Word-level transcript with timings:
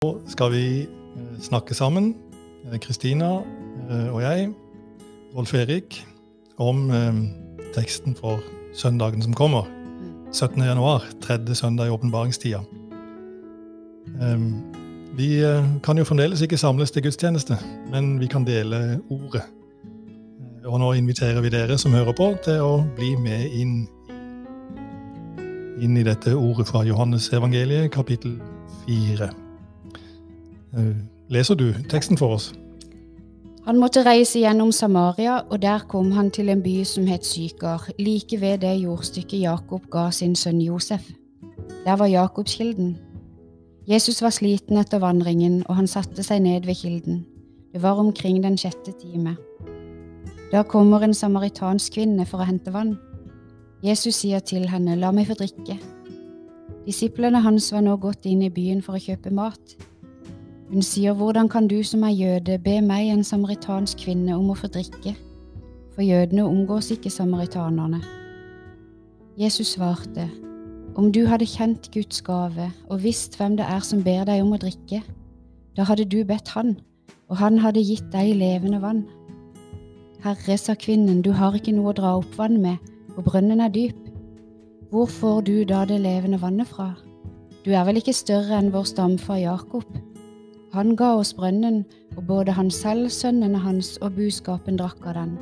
Nå 0.00 0.14
skal 0.32 0.48
vi 0.48 0.66
eh, 0.80 1.40
snakke 1.44 1.74
sammen, 1.76 2.14
eh, 2.64 2.78
Kristina 2.80 3.26
eh, 3.90 4.06
og 4.08 4.22
jeg, 4.22 4.46
Rolf 5.36 5.50
Erik, 5.54 5.98
om 6.56 6.86
teksten 7.74 8.14
for 8.16 8.40
søndagen 8.72 9.20
som 9.20 9.34
kommer. 9.36 9.68
17. 10.32 10.62
januar, 10.64 11.04
tredje 11.20 11.54
søndag 11.54 11.90
i 11.90 11.92
åpenbaringstida. 11.92 12.62
Eh, 14.22 14.46
vi 15.20 15.28
kan 15.84 16.00
jo 16.00 16.08
fremdeles 16.08 16.40
ikke 16.40 16.56
samles 16.56 16.90
til 16.96 17.04
gudstjeneste, 17.04 17.60
men 17.92 18.16
vi 18.20 18.26
kan 18.26 18.48
dele 18.48 19.02
ordet. 19.10 19.44
Og 20.64 20.80
nå 20.80 20.94
inviterer 20.96 21.44
vi 21.44 21.52
dere 21.52 21.76
som 21.76 21.92
hører 21.92 22.16
på, 22.16 22.30
til 22.48 22.64
å 22.64 22.72
bli 22.96 23.12
med 23.20 23.52
inn, 23.52 23.76
inn 25.76 26.00
i 26.00 26.08
dette 26.08 26.32
ordet 26.32 26.70
fra 26.72 26.86
Johannes 26.88 27.28
evangeliet, 27.36 27.92
kapittel 27.92 28.40
4. 28.88 29.49
Eh, 30.76 30.94
Leser 31.30 31.54
du 31.54 31.72
teksten 31.88 32.18
for 32.18 32.34
oss? 32.34 32.52
Han 33.66 33.78
måtte 33.78 34.02
reise 34.02 34.40
gjennom 34.40 34.72
Samaria, 34.72 35.42
og 35.50 35.60
der 35.62 35.84
kom 35.88 36.10
han 36.12 36.30
til 36.30 36.48
en 36.48 36.62
by 36.62 36.80
som 36.84 37.06
het 37.06 37.26
Syker, 37.26 37.90
like 37.98 38.40
ved 38.40 38.64
det 38.64 38.80
jordstykket 38.82 39.42
Jakob 39.44 39.84
ga 39.90 40.08
sin 40.10 40.34
sønn 40.34 40.60
Josef. 40.60 41.04
Der 41.84 41.96
var 41.96 42.06
Jakobskilden. 42.06 42.96
Jesus 43.86 44.22
var 44.22 44.30
sliten 44.30 44.78
etter 44.78 44.98
vandringen, 44.98 45.62
og 45.68 45.76
han 45.76 45.86
satte 45.86 46.22
seg 46.22 46.42
ned 46.42 46.66
ved 46.66 46.74
kilden. 46.74 47.24
Det 47.72 47.82
var 47.82 48.00
omkring 48.00 48.42
den 48.42 48.58
sjette 48.58 48.92
time. 48.98 49.36
Da 50.52 50.62
kommer 50.62 51.04
en 51.04 51.14
samaritansk 51.14 51.92
kvinne 51.94 52.26
for 52.26 52.42
å 52.42 52.48
hente 52.48 52.72
vann. 52.74 52.96
Jesus 53.82 54.18
sier 54.24 54.40
til 54.40 54.66
henne, 54.68 54.96
la 54.98 55.12
meg 55.12 55.28
få 55.28 55.36
drikke. 55.38 55.78
Disiplene 56.86 57.40
hans 57.44 57.70
var 57.72 57.84
nå 57.86 57.94
gått 58.02 58.26
inn 58.26 58.42
i 58.42 58.50
byen 58.50 58.82
for 58.82 58.98
å 58.98 59.02
kjøpe 59.04 59.30
mat. 59.30 59.76
Hun 60.70 60.82
sier, 60.86 61.16
hvordan 61.18 61.48
kan 61.50 61.66
du 61.66 61.82
som 61.82 62.04
er 62.06 62.14
jøde 62.14 62.58
be 62.62 62.76
meg, 62.80 63.08
en 63.10 63.24
samaritansk 63.26 64.04
kvinne, 64.04 64.36
om 64.38 64.52
å 64.52 64.54
få 64.54 64.68
drikke? 64.70 65.16
For 65.96 66.06
jødene 66.06 66.44
omgås 66.46 66.92
ikke 66.94 67.10
samaritanerne. 67.10 67.98
Jesus 69.40 69.74
svarte, 69.74 70.28
om 70.94 71.08
du 71.10 71.24
hadde 71.26 71.48
kjent 71.48 71.88
Guds 71.94 72.22
gave 72.22 72.68
og 72.86 73.02
visst 73.02 73.34
hvem 73.38 73.56
det 73.58 73.66
er 73.66 73.82
som 73.82 74.04
ber 74.06 74.28
deg 74.28 74.44
om 74.44 74.52
å 74.54 74.60
drikke, 74.62 75.00
da 75.74 75.86
hadde 75.88 76.06
du 76.06 76.20
bedt 76.28 76.52
han, 76.54 76.76
og 77.26 77.40
han 77.42 77.58
hadde 77.62 77.82
gitt 77.82 78.06
deg 78.14 78.36
levende 78.38 78.78
vann. 78.82 79.00
Herre, 80.22 80.58
sa 80.58 80.76
kvinnen, 80.78 81.22
du 81.22 81.32
har 81.34 81.56
ikke 81.56 81.74
noe 81.74 81.90
å 81.90 81.96
dra 81.98 82.12
opp 82.20 82.36
vann 82.38 82.60
med, 82.62 82.78
og 83.16 83.26
brønnen 83.26 83.62
er 83.64 83.74
dyp. 83.74 83.98
Hvor 84.90 85.10
får 85.10 85.42
du 85.48 85.56
da 85.64 85.82
det 85.88 85.98
levende 86.04 86.38
vannet 86.42 86.70
fra? 86.70 86.92
Du 87.64 87.72
er 87.74 87.82
vel 87.88 87.98
ikke 87.98 88.14
større 88.14 88.58
enn 88.58 88.70
vår 88.74 88.86
stamfar 88.92 89.40
Jakob? 89.40 89.86
Han 90.70 90.94
ga 90.94 91.16
oss 91.18 91.32
brønnen, 91.34 91.82
og 92.16 92.26
både 92.28 92.54
han 92.54 92.70
selv, 92.70 93.08
sønnene 93.10 93.58
hans 93.58 93.96
og 93.98 94.14
buskapen 94.14 94.76
drakk 94.78 95.02
av 95.02 95.16
den. 95.18 95.32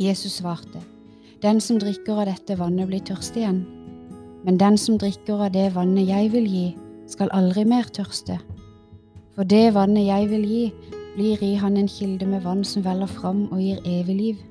Jesus 0.00 0.40
svarte, 0.40 0.82
Den 1.42 1.60
som 1.60 1.78
drikker 1.80 2.20
av 2.20 2.28
dette 2.28 2.58
vannet, 2.58 2.86
blir 2.86 3.00
tørst 3.00 3.36
igjen. 3.36 3.64
Men 4.44 4.58
den 4.60 4.76
som 4.78 4.98
drikker 4.98 5.46
av 5.46 5.52
det 5.52 5.72
vannet 5.74 6.08
jeg 6.08 6.32
vil 6.32 6.46
gi, 6.46 6.66
skal 7.08 7.32
aldri 7.32 7.64
mer 7.64 7.88
tørste. 7.88 8.38
For 9.34 9.48
det 9.48 9.72
vannet 9.74 10.06
jeg 10.06 10.28
vil 10.30 10.44
gi, 10.44 10.62
blir 11.16 11.42
i 11.42 11.54
han 11.56 11.76
en 11.76 11.88
kilde 11.88 12.28
med 12.28 12.44
vann 12.44 12.62
som 12.64 12.84
veller 12.84 13.08
fram 13.08 13.46
og 13.50 13.58
gir 13.60 13.80
evig 13.88 14.16
liv. 14.16 14.46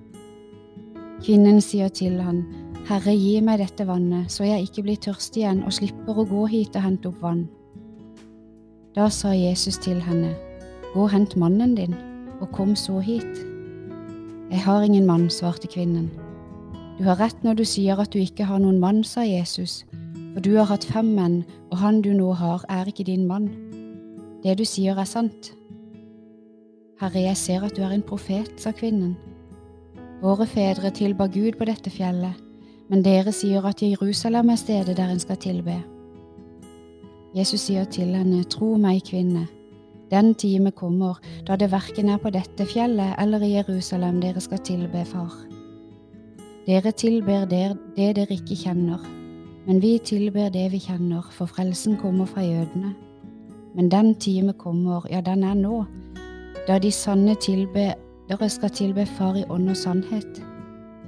Kvinnen 1.21 1.61
sier 1.61 1.89
til 1.93 2.17
han, 2.19 2.43
Herre, 2.89 3.13
gi 3.13 3.37
meg 3.45 3.61
dette 3.61 3.85
vannet, 3.85 4.31
så 4.33 4.43
jeg 4.43 4.65
ikke 4.65 4.89
blir 4.89 4.97
tørst 4.97 5.37
igjen 5.37 5.61
og 5.63 5.73
slipper 5.77 6.17
å 6.17 6.25
gå 6.25 6.47
hit 6.49 6.75
og 6.75 6.87
hente 6.89 7.13
opp 7.13 7.21
vann. 7.21 7.45
Da 8.95 9.05
sa 9.09 9.29
Jesus 9.31 9.77
til 9.77 10.01
henne, 10.03 10.33
Gå 10.93 11.05
og 11.05 11.13
hent 11.13 11.37
mannen 11.39 11.75
din, 11.77 11.93
og 12.41 12.49
kom 12.51 12.75
så 12.75 12.99
hit. 12.99 13.37
Jeg 14.51 14.59
har 14.59 14.83
ingen 14.83 15.05
mann, 15.05 15.29
svarte 15.29 15.67
kvinnen. 15.71 16.09
Du 16.97 17.05
har 17.07 17.15
rett 17.15 17.43
når 17.43 17.53
du 17.53 17.63
sier 17.63 17.99
at 18.03 18.11
du 18.11 18.19
ikke 18.19 18.43
har 18.43 18.59
noen 18.59 18.81
mann, 18.83 18.99
sa 19.07 19.23
Jesus, 19.23 19.85
for 20.33 20.43
du 20.43 20.57
har 20.57 20.67
hatt 20.67 20.83
fem 20.83 21.13
menn, 21.15 21.45
og 21.71 21.79
han 21.79 22.01
du 22.03 22.11
nå 22.11 22.33
har, 22.35 22.65
er 22.67 22.91
ikke 22.91 23.07
din 23.07 23.23
mann. 23.29 23.47
Det 24.43 24.57
du 24.59 24.65
sier 24.67 24.99
er 24.99 25.07
sant. 25.07 25.53
Herre, 26.99 27.23
jeg 27.23 27.37
ser 27.39 27.63
at 27.63 27.77
du 27.77 27.85
er 27.87 27.95
en 27.95 28.03
profet, 28.03 28.51
sa 28.59 28.75
kvinnen. 28.75 29.15
Våre 30.19 30.45
fedre 30.45 30.91
tilba 30.91 31.29
Gud 31.31 31.55
på 31.55 31.65
dette 31.71 31.89
fjellet, 31.89 32.35
men 32.91 33.07
dere 33.07 33.31
sier 33.31 33.63
at 33.63 33.79
Jerusalem 33.81 34.51
er 34.51 34.59
stedet 34.59 34.99
der 34.99 35.15
en 35.15 35.23
skal 35.23 35.39
tilbe. 35.39 35.79
Jesus 37.35 37.67
sier 37.69 37.85
til 37.87 38.11
henne, 38.15 38.43
tro 38.43 38.73
meg, 38.75 39.05
kvinne, 39.07 39.45
den 40.11 40.33
time 40.35 40.71
kommer 40.75 41.21
da 41.47 41.55
det 41.55 41.69
verken 41.71 42.09
er 42.11 42.19
på 42.19 42.29
dette 42.35 42.65
fjellet 42.67 43.15
eller 43.21 43.43
i 43.47 43.53
Jerusalem 43.53 44.19
dere 44.19 44.41
skal 44.43 44.59
tilbe 44.67 45.05
Far. 45.07 45.31
Dere 46.65 46.91
tilber 46.91 47.45
det, 47.47 47.77
dere 47.95 48.27
ikke 48.35 48.57
kjenner, 48.59 48.99
men 49.65 49.79
vi 49.79 49.93
tilber 50.03 50.51
det 50.51 50.67
vi 50.73 50.81
kjenner, 50.83 51.23
for 51.31 51.47
frelsen 51.47 51.95
kommer 52.01 52.27
fra 52.27 52.43
jødene. 52.43 52.91
Men 53.75 53.89
den 53.89 54.15
time 54.15 54.53
kommer, 54.53 55.07
ja, 55.09 55.21
den 55.21 55.43
er 55.47 55.55
nå, 55.55 55.85
da 56.67 56.77
de 56.79 56.91
sanne 56.91 57.37
tilbedere 57.39 58.49
skal 58.49 58.75
tilbe 58.75 59.07
Far 59.15 59.39
i 59.39 59.47
ånd 59.47 59.71
og 59.71 59.79
sannhet. 59.79 60.43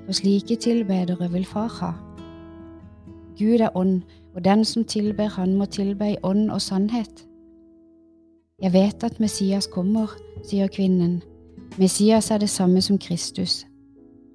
For 0.06 0.16
slike 0.16 0.56
tilbedere 0.56 1.28
vil 1.36 1.46
Far 1.46 1.76
ha. 1.82 1.92
Gud 3.36 3.60
er 3.60 3.76
ånd, 3.76 4.02
og 4.36 4.46
den 4.46 4.66
som 4.66 4.86
tilber 4.86 5.28
Han 5.28 5.56
må 5.56 5.66
tilbe 5.66 6.12
i 6.12 6.18
ånd 6.24 6.52
og 6.52 6.62
sannhet. 6.62 7.28
Jeg 8.62 8.74
vet 8.74 9.04
at 9.04 9.20
Messias 9.20 9.68
kommer, 9.68 10.08
sier 10.48 10.68
kvinnen. 10.68 11.22
Messias 11.78 12.32
er 12.32 12.38
det 12.38 12.50
samme 12.50 12.82
som 12.82 12.98
Kristus, 12.98 13.66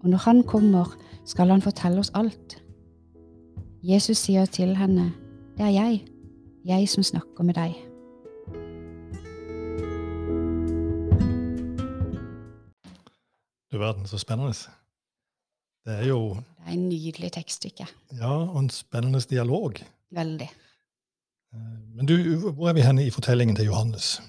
og 0.02 0.10
når 0.10 0.18
han 0.18 0.42
kommer, 0.42 0.96
skal 1.24 1.48
han 1.48 1.62
fortelle 1.62 1.98
oss 1.98 2.10
alt. 2.14 2.62
Jesus 3.82 4.18
sier 4.18 4.46
til 4.46 4.76
henne, 4.76 5.12
Det 5.56 5.66
er 5.66 5.70
jeg, 5.70 6.04
jeg 6.64 6.88
som 6.88 7.02
snakker 7.02 7.44
med 7.44 7.54
deg. 7.54 7.74
Du 13.72 13.78
verden, 13.78 14.06
så 14.06 14.18
spennende. 14.18 14.54
Det 15.88 15.94
er 15.96 16.08
jo 16.10 16.18
Det 16.36 16.66
er 16.66 16.72
en 16.74 16.88
nydelig 16.88 17.30
tekststykke. 17.32 17.86
ja, 18.20 18.32
og 18.44 18.58
en 18.60 18.70
spennende 18.70 19.20
dialog. 19.20 19.78
Veldig. 20.12 20.50
Eh, 21.54 21.96
Men 21.96 22.06
du, 22.06 22.16
hvor 22.52 22.68
er 22.68 22.72
vi 22.76 22.80
henne 22.84 23.06
i 23.06 23.10
fortellingen 23.10 23.56
til 23.56 23.64
Johannes? 23.64 24.20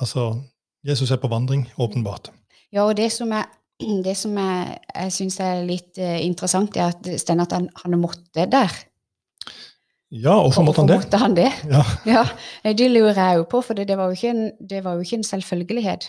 Altså, 0.00 0.40
Jesus 0.88 1.10
er 1.10 1.16
på 1.20 1.28
vandring, 1.28 1.68
åpenbart. 1.78 2.32
Ja, 2.72 2.86
og 2.86 2.96
det 2.96 3.12
som, 3.12 3.32
er, 3.32 3.44
det 4.06 4.16
som 4.16 4.38
jeg, 4.38 4.78
jeg 4.94 5.12
syns 5.12 5.40
er 5.40 5.66
litt 5.68 6.00
uh, 6.00 6.16
interessant, 6.24 6.76
er 6.76 6.94
at 6.94 7.04
det 7.04 7.20
at 7.40 7.52
han, 7.52 7.68
han 7.84 7.98
måtte 8.00 8.48
der. 8.48 8.72
Ja, 10.10 10.40
hvorfor 10.40 10.62
måtte 10.62 10.80
han 10.80 10.88
det? 10.88 10.96
måtte 10.96 11.18
han 11.18 11.36
det? 11.36 11.52
Ja, 11.68 11.84
Ja, 12.64 12.72
det 12.72 12.90
lurer 12.90 13.20
jeg 13.20 13.36
jo 13.36 13.44
på, 13.44 13.60
for 13.60 13.74
det, 13.74 13.88
det, 13.88 13.98
var 13.98 14.16
en, 14.24 14.50
det 14.68 14.84
var 14.84 14.94
jo 14.94 15.00
ikke 15.04 15.20
en 15.20 15.24
selvfølgelighet. 15.28 16.08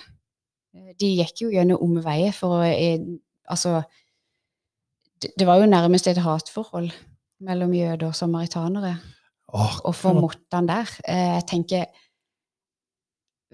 De 1.00 1.12
gikk 1.20 1.42
jo 1.42 1.52
gjennom 1.52 1.84
omveier 1.84 2.32
for 2.32 2.62
å 2.62 2.64
eh, 2.64 3.00
Altså, 3.52 3.82
det, 5.38 5.46
var 5.48 5.60
jo 5.62 5.66
nærmest 5.70 6.08
et 6.08 6.18
hatforhold 6.24 6.92
mellom 7.44 7.74
jøder 7.74 8.08
og 8.08 8.16
samaritanere. 8.16 8.96
Åh, 9.54 9.76
og 9.86 9.94
måtte 10.22 10.56
han 10.58 10.68
der? 10.70 10.90
Eh, 11.08 11.34
Jeg 11.38 11.44
tenker 11.52 11.86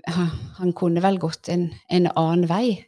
han, 0.08 0.30
kunne 0.78 1.02
vel 1.04 1.18
gått 1.20 1.50
en, 1.52 1.70
en 1.92 2.08
annen 2.16 2.48
vei. 2.50 2.86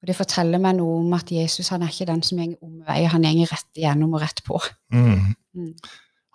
Og 0.00 0.08
det 0.08 0.16
forteller 0.16 0.60
meg 0.62 0.78
noe 0.78 1.00
om 1.02 1.12
at 1.16 1.28
Jesus 1.32 1.68
han 1.72 1.82
er 1.84 1.92
ikke 1.92 2.06
den 2.08 2.22
som 2.24 2.38
går 2.40 2.54
omveier, 2.64 3.10
han 3.12 3.24
går 3.26 3.50
rett 3.52 3.76
igjennom 3.80 4.14
og 4.16 4.22
rett 4.22 4.42
på. 4.46 4.60
Mm. 4.92 5.34
Mm. 5.56 5.72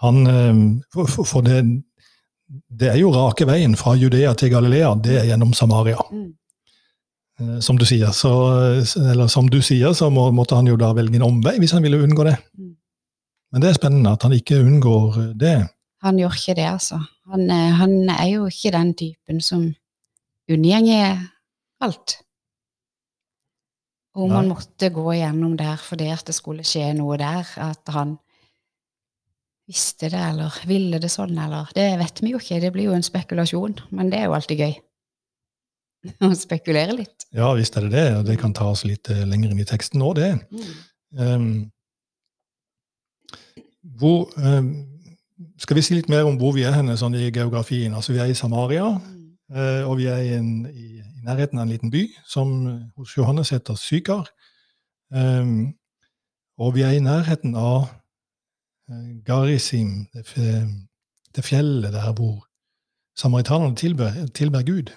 Han, 0.03 0.19
eh, 0.30 0.59
for, 0.94 1.09
for- 1.09 1.25
for 1.30 1.45
det, 1.45 1.62
det 2.69 2.92
er 2.92 3.00
jo 3.01 3.09
rake 3.15 3.47
veien 3.50 3.74
fra 3.80 3.95
Judea 3.97 4.33
til 4.38 4.51
Galilea, 4.53 4.92
det 5.01 5.15
er 5.21 5.30
gjennom 5.31 5.53
Samaria. 5.57 5.97
Mm. 6.12 6.33
Eh, 7.39 7.59
Som 7.59 7.77
du 7.77 7.85
sier, 7.85 8.11
så, 8.15 8.31
eller 9.11 9.27
som 9.27 9.49
du 9.51 9.61
sier, 9.61 9.93
så 9.93 10.09
må, 10.09 10.29
måtte 10.31 10.55
han 10.55 10.67
jo 10.67 10.77
da 10.79 10.93
velge 10.95 11.19
en 11.19 11.27
omvei 11.27 11.57
hvis 11.59 11.75
han 11.75 11.83
ville 11.83 11.99
unngå 12.03 12.27
det. 12.27 12.37
Mm. 12.57 12.75
Men 13.51 13.63
det 13.63 13.69
er 13.69 13.79
spennende 13.79 14.13
at 14.15 14.23
han 14.23 14.35
ikke 14.35 14.61
unngår 14.63 15.19
det. 15.39 15.57
Han 16.05 16.19
gjør 16.19 16.35
ikke 16.37 16.55
det, 16.59 16.67
altså. 16.69 16.99
Han, 17.31 17.47
eh, 17.49 17.71
han 17.79 17.97
er 18.13 18.27
jo 18.33 18.45
ikke 18.51 18.73
den 18.75 18.93
typen 18.97 19.41
som 19.43 19.65
unngjenger 20.51 21.25
alt. 21.83 22.19
Om 24.15 24.31
han 24.31 24.47
måtte 24.47 24.87
gå 24.95 25.03
igjennom 25.11 25.57
der 25.59 25.75
fordi 25.81 26.07
at 26.13 26.23
det 26.23 26.37
skulle 26.37 26.63
skje 26.63 26.93
noe 26.95 27.17
der, 27.19 27.49
at 27.59 27.91
han 27.91 28.15
visste 29.67 30.07
det, 30.13 30.21
eller 30.21 30.55
ville 30.69 31.01
det 31.01 31.09
sånn, 31.11 31.35
eller 31.41 31.67
Det 31.75 31.87
vet 31.99 32.21
vi 32.21 32.31
jo 32.31 32.39
ikke, 32.39 32.61
det 32.63 32.71
blir 32.71 32.87
jo 32.91 32.95
en 32.95 33.03
spekulasjon, 33.03 33.79
men 33.91 34.11
det 34.13 34.21
er 34.21 34.29
jo 34.29 34.37
alltid 34.37 34.61
gøy. 34.61 34.75
Å 36.25 36.31
spekulere 36.38 36.98
litt. 37.00 37.28
Ja, 37.36 37.52
visst 37.57 37.78
er 37.78 37.88
det 37.88 37.96
det, 37.96 38.10
og 38.19 38.25
det 38.28 38.40
kan 38.42 38.54
ta 38.56 38.69
oss 38.72 38.86
litt 38.88 39.10
eh, 39.12 39.25
lenger 39.28 39.54
inn 39.54 39.62
i 39.63 39.68
teksten 39.68 40.02
nå, 40.02 40.12
det. 40.18 40.31
Um, 41.16 41.72
hvor, 44.00 44.30
um, 44.36 44.72
skal 45.62 45.78
vi 45.78 45.84
si 45.86 45.98
litt 45.98 46.10
mer 46.12 46.28
om 46.28 46.38
hvor 46.40 46.56
vi 46.56 46.66
er 46.68 46.75
henne 46.75 46.96
sånn 47.00 47.16
i 47.18 47.30
geografien? 47.34 47.96
Altså, 47.96 48.16
vi 48.16 48.22
er 48.24 48.31
i 48.31 48.38
Samaria. 48.38 48.88
Mm. 48.96 49.25
eh, 49.56 49.84
og 49.88 50.00
vi 50.00 50.07
er 50.12 50.24
i, 50.24 50.34
en, 50.40 50.66
i, 50.72 50.88
i, 51.00 51.22
nærheten 51.25 51.60
av 51.60 51.66
en 51.66 51.74
liten 51.74 51.92
by 51.94 52.06
som 52.28 52.56
eh, 52.69 52.81
hos 52.98 53.16
Johannes 53.18 53.54
heter 53.54 53.78
Sykar. 53.80 54.30
Um, 55.13 55.75
og 56.57 56.74
vi 56.75 56.86
er 56.88 56.96
i 56.96 57.04
nærheten 57.04 57.56
av 57.60 57.86
uh, 57.86 59.12
Garisim, 59.28 60.07
det, 60.13 60.25
det, 61.36 61.44
fjellet 61.46 61.94
der 61.94 62.12
hvor 62.18 62.48
samaritanerne 63.19 63.75
tilber, 63.75 64.25
tilber 64.34 64.63
Gud. 64.66 64.92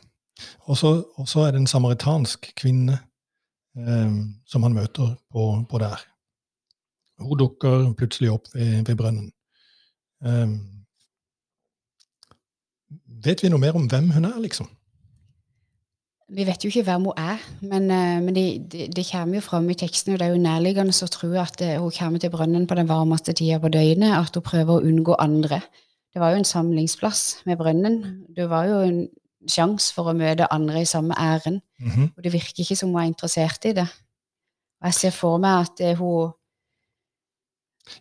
Og 0.68 0.78
så 0.78 1.44
er 1.44 1.52
det 1.52 1.62
en 1.62 1.70
samaritansk 1.70 2.52
kvinne 2.56 2.98
eh, 3.78 4.14
som 4.46 4.62
han 4.66 4.76
møter 4.76 5.16
på, 5.32 5.50
på 5.70 5.82
der. 5.82 6.04
Hun 7.18 7.38
dukker 7.38 7.92
plutselig 7.98 8.30
opp 8.30 8.50
ved, 8.54 8.84
ved 8.86 8.96
brønnen. 8.96 9.30
Eh, 10.24 10.50
vet 13.24 13.42
vi 13.42 13.50
noe 13.50 13.62
mer 13.62 13.78
om 13.78 13.88
hvem 13.90 14.12
hun 14.14 14.28
er, 14.28 14.38
liksom? 14.42 14.68
Vi 16.28 16.44
vet 16.44 16.60
jo 16.60 16.68
ikke 16.68 16.84
hvem 16.84 17.06
hun 17.08 17.16
er, 17.16 17.44
men, 17.64 17.86
uh, 17.88 18.18
men 18.20 18.34
det, 18.36 18.44
det, 18.72 18.90
det, 18.96 19.06
kommer 19.08 19.38
jo 19.38 19.44
fram 19.46 19.68
i 19.72 19.76
teksten. 19.80 20.12
og 20.12 20.18
Det 20.20 20.26
er 20.26 20.34
jo 20.34 20.42
nærliggende 20.44 20.92
å 20.92 21.08
tro 21.08 21.30
at 21.40 21.62
uh, 21.64 21.78
hun 21.80 21.94
kommer 21.96 22.20
til 22.20 22.32
brønnen 22.34 22.66
på 22.68 22.76
den 22.76 22.90
varmeste 22.90 23.32
tida 23.32 23.56
på 23.62 23.70
døgnet, 23.72 24.12
at 24.12 24.36
hun 24.36 24.44
prøver 24.44 24.74
å 24.76 24.84
unngå 24.84 25.16
andre. 25.24 25.62
Det 26.12 26.20
var 26.20 26.34
jo 26.34 26.42
en 26.42 26.50
samlingsplass 26.50 27.22
med 27.48 27.56
brønnen. 27.56 27.96
Det 28.36 28.48
var 28.50 28.68
jo 28.68 28.82
en 28.84 29.00
sjanse 29.46 29.94
for 29.94 30.10
å 30.10 30.16
møte 30.16 30.48
andre 30.52 30.82
i 30.82 30.88
samme 30.88 31.14
ærend. 31.14 31.60
Mm 31.78 31.90
-hmm. 31.90 32.10
Og 32.16 32.24
det 32.24 32.32
virker 32.32 32.64
ikke 32.64 32.76
som 32.76 32.88
hun 32.88 33.02
er 33.02 33.06
interessert 33.06 33.64
i 33.64 33.72
det. 33.72 33.88
Og 34.80 34.86
jeg 34.86 34.94
ser 34.94 35.10
for 35.10 35.38
meg 35.38 35.60
at 35.60 35.72
det, 35.78 35.96
hun 35.96 36.32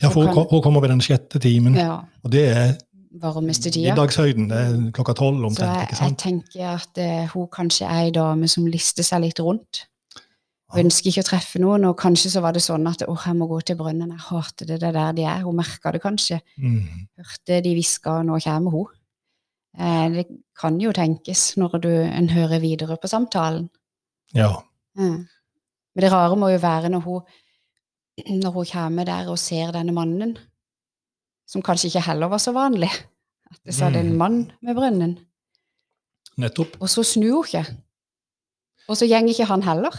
ja, 0.01 0.09
for 0.09 0.25
hun, 0.25 0.47
hun 0.51 0.61
kommer 0.61 0.81
ved 0.81 0.89
den 0.89 1.01
sjette 1.01 1.39
timen, 1.39 1.75
ja. 1.75 1.99
og 2.23 2.31
det 2.31 2.47
er 2.47 2.73
varmeste 3.21 3.71
tida. 3.71 3.93
Middagshøyden. 3.93 4.49
Det 4.49 4.57
er 4.57 4.91
klokka 4.95 5.13
tolv 5.13 5.45
omtrent. 5.45 5.95
Så 5.95 6.03
jeg, 6.03 6.09
jeg 6.09 6.17
tenker 6.17 6.73
at 6.75 7.01
uh, 7.01 7.29
hun 7.33 7.47
kanskje 7.53 7.85
er 7.85 8.07
ei 8.07 8.11
dame 8.11 8.49
som 8.51 8.65
lister 8.65 9.03
seg 9.03 9.23
litt 9.25 9.39
rundt. 9.39 9.85
Hun 10.73 10.83
ønsker 10.83 11.07
ikke 11.09 11.23
å 11.23 11.29
treffe 11.29 11.61
noen, 11.63 11.85
og 11.87 11.95
kanskje 11.99 12.33
så 12.33 12.41
var 12.43 12.55
det 12.55 12.61
sånn 12.65 12.87
at 12.89 13.05
åh, 13.07 13.27
jeg 13.29 13.39
må 13.39 13.47
gå 13.47 13.61
til 13.63 13.77
brønnen, 13.79 14.11
jeg 14.11 14.25
hater 14.27 14.67
det, 14.67 14.81
det 14.81 14.89
er 14.89 14.97
der 14.97 15.13
de 15.15 15.23
er. 15.23 15.45
Hun 15.45 15.55
merka 15.55 15.93
det 15.95 16.01
kanskje. 16.03 16.41
Mm. 16.59 17.07
Hørte 17.21 17.61
de 17.63 17.75
hviska, 17.77 18.17
nå 18.27 18.39
kommer 18.43 18.75
hun. 18.75 18.96
Eh, 19.77 20.05
det 20.13 20.27
kan 20.57 20.79
jo 20.81 20.93
tenkes 20.95 21.51
når 21.61 21.81
du, 21.83 21.91
en 21.91 22.29
hører 22.33 22.63
videre 22.63 22.97
på 22.97 23.09
samtalen. 23.11 23.69
Ja. 24.35 24.51
Mm. 24.97 25.27
Men 25.95 26.03
det 26.05 26.11
rare 26.13 26.37
må 26.37 26.49
jo 26.53 26.61
være 26.61 26.89
når 26.93 27.05
hun 27.05 27.21
når 28.25 28.51
hun 28.51 28.65
kommer 28.65 29.05
der 29.05 29.29
og 29.29 29.39
ser 29.39 29.71
denne 29.75 29.93
mannen, 29.93 30.37
som 31.47 31.61
kanskje 31.61 31.91
ikke 31.91 32.05
heller 32.07 32.31
var 32.31 32.41
så 32.41 32.53
vanlig, 32.55 32.89
at 33.51 33.59
det 33.65 33.75
satt 33.77 33.95
en 33.95 34.13
mm. 34.13 34.17
mann 34.17 34.39
med 34.61 34.75
brønnen. 34.75 35.17
Nettopp. 36.37 36.79
Og 36.81 36.89
så 36.89 37.03
snur 37.05 37.43
hun 37.43 37.45
ikke. 37.45 37.65
Og 38.87 38.97
så 38.97 39.07
går 39.09 39.29
ikke 39.29 39.45
han 39.45 39.63
heller. 39.63 39.95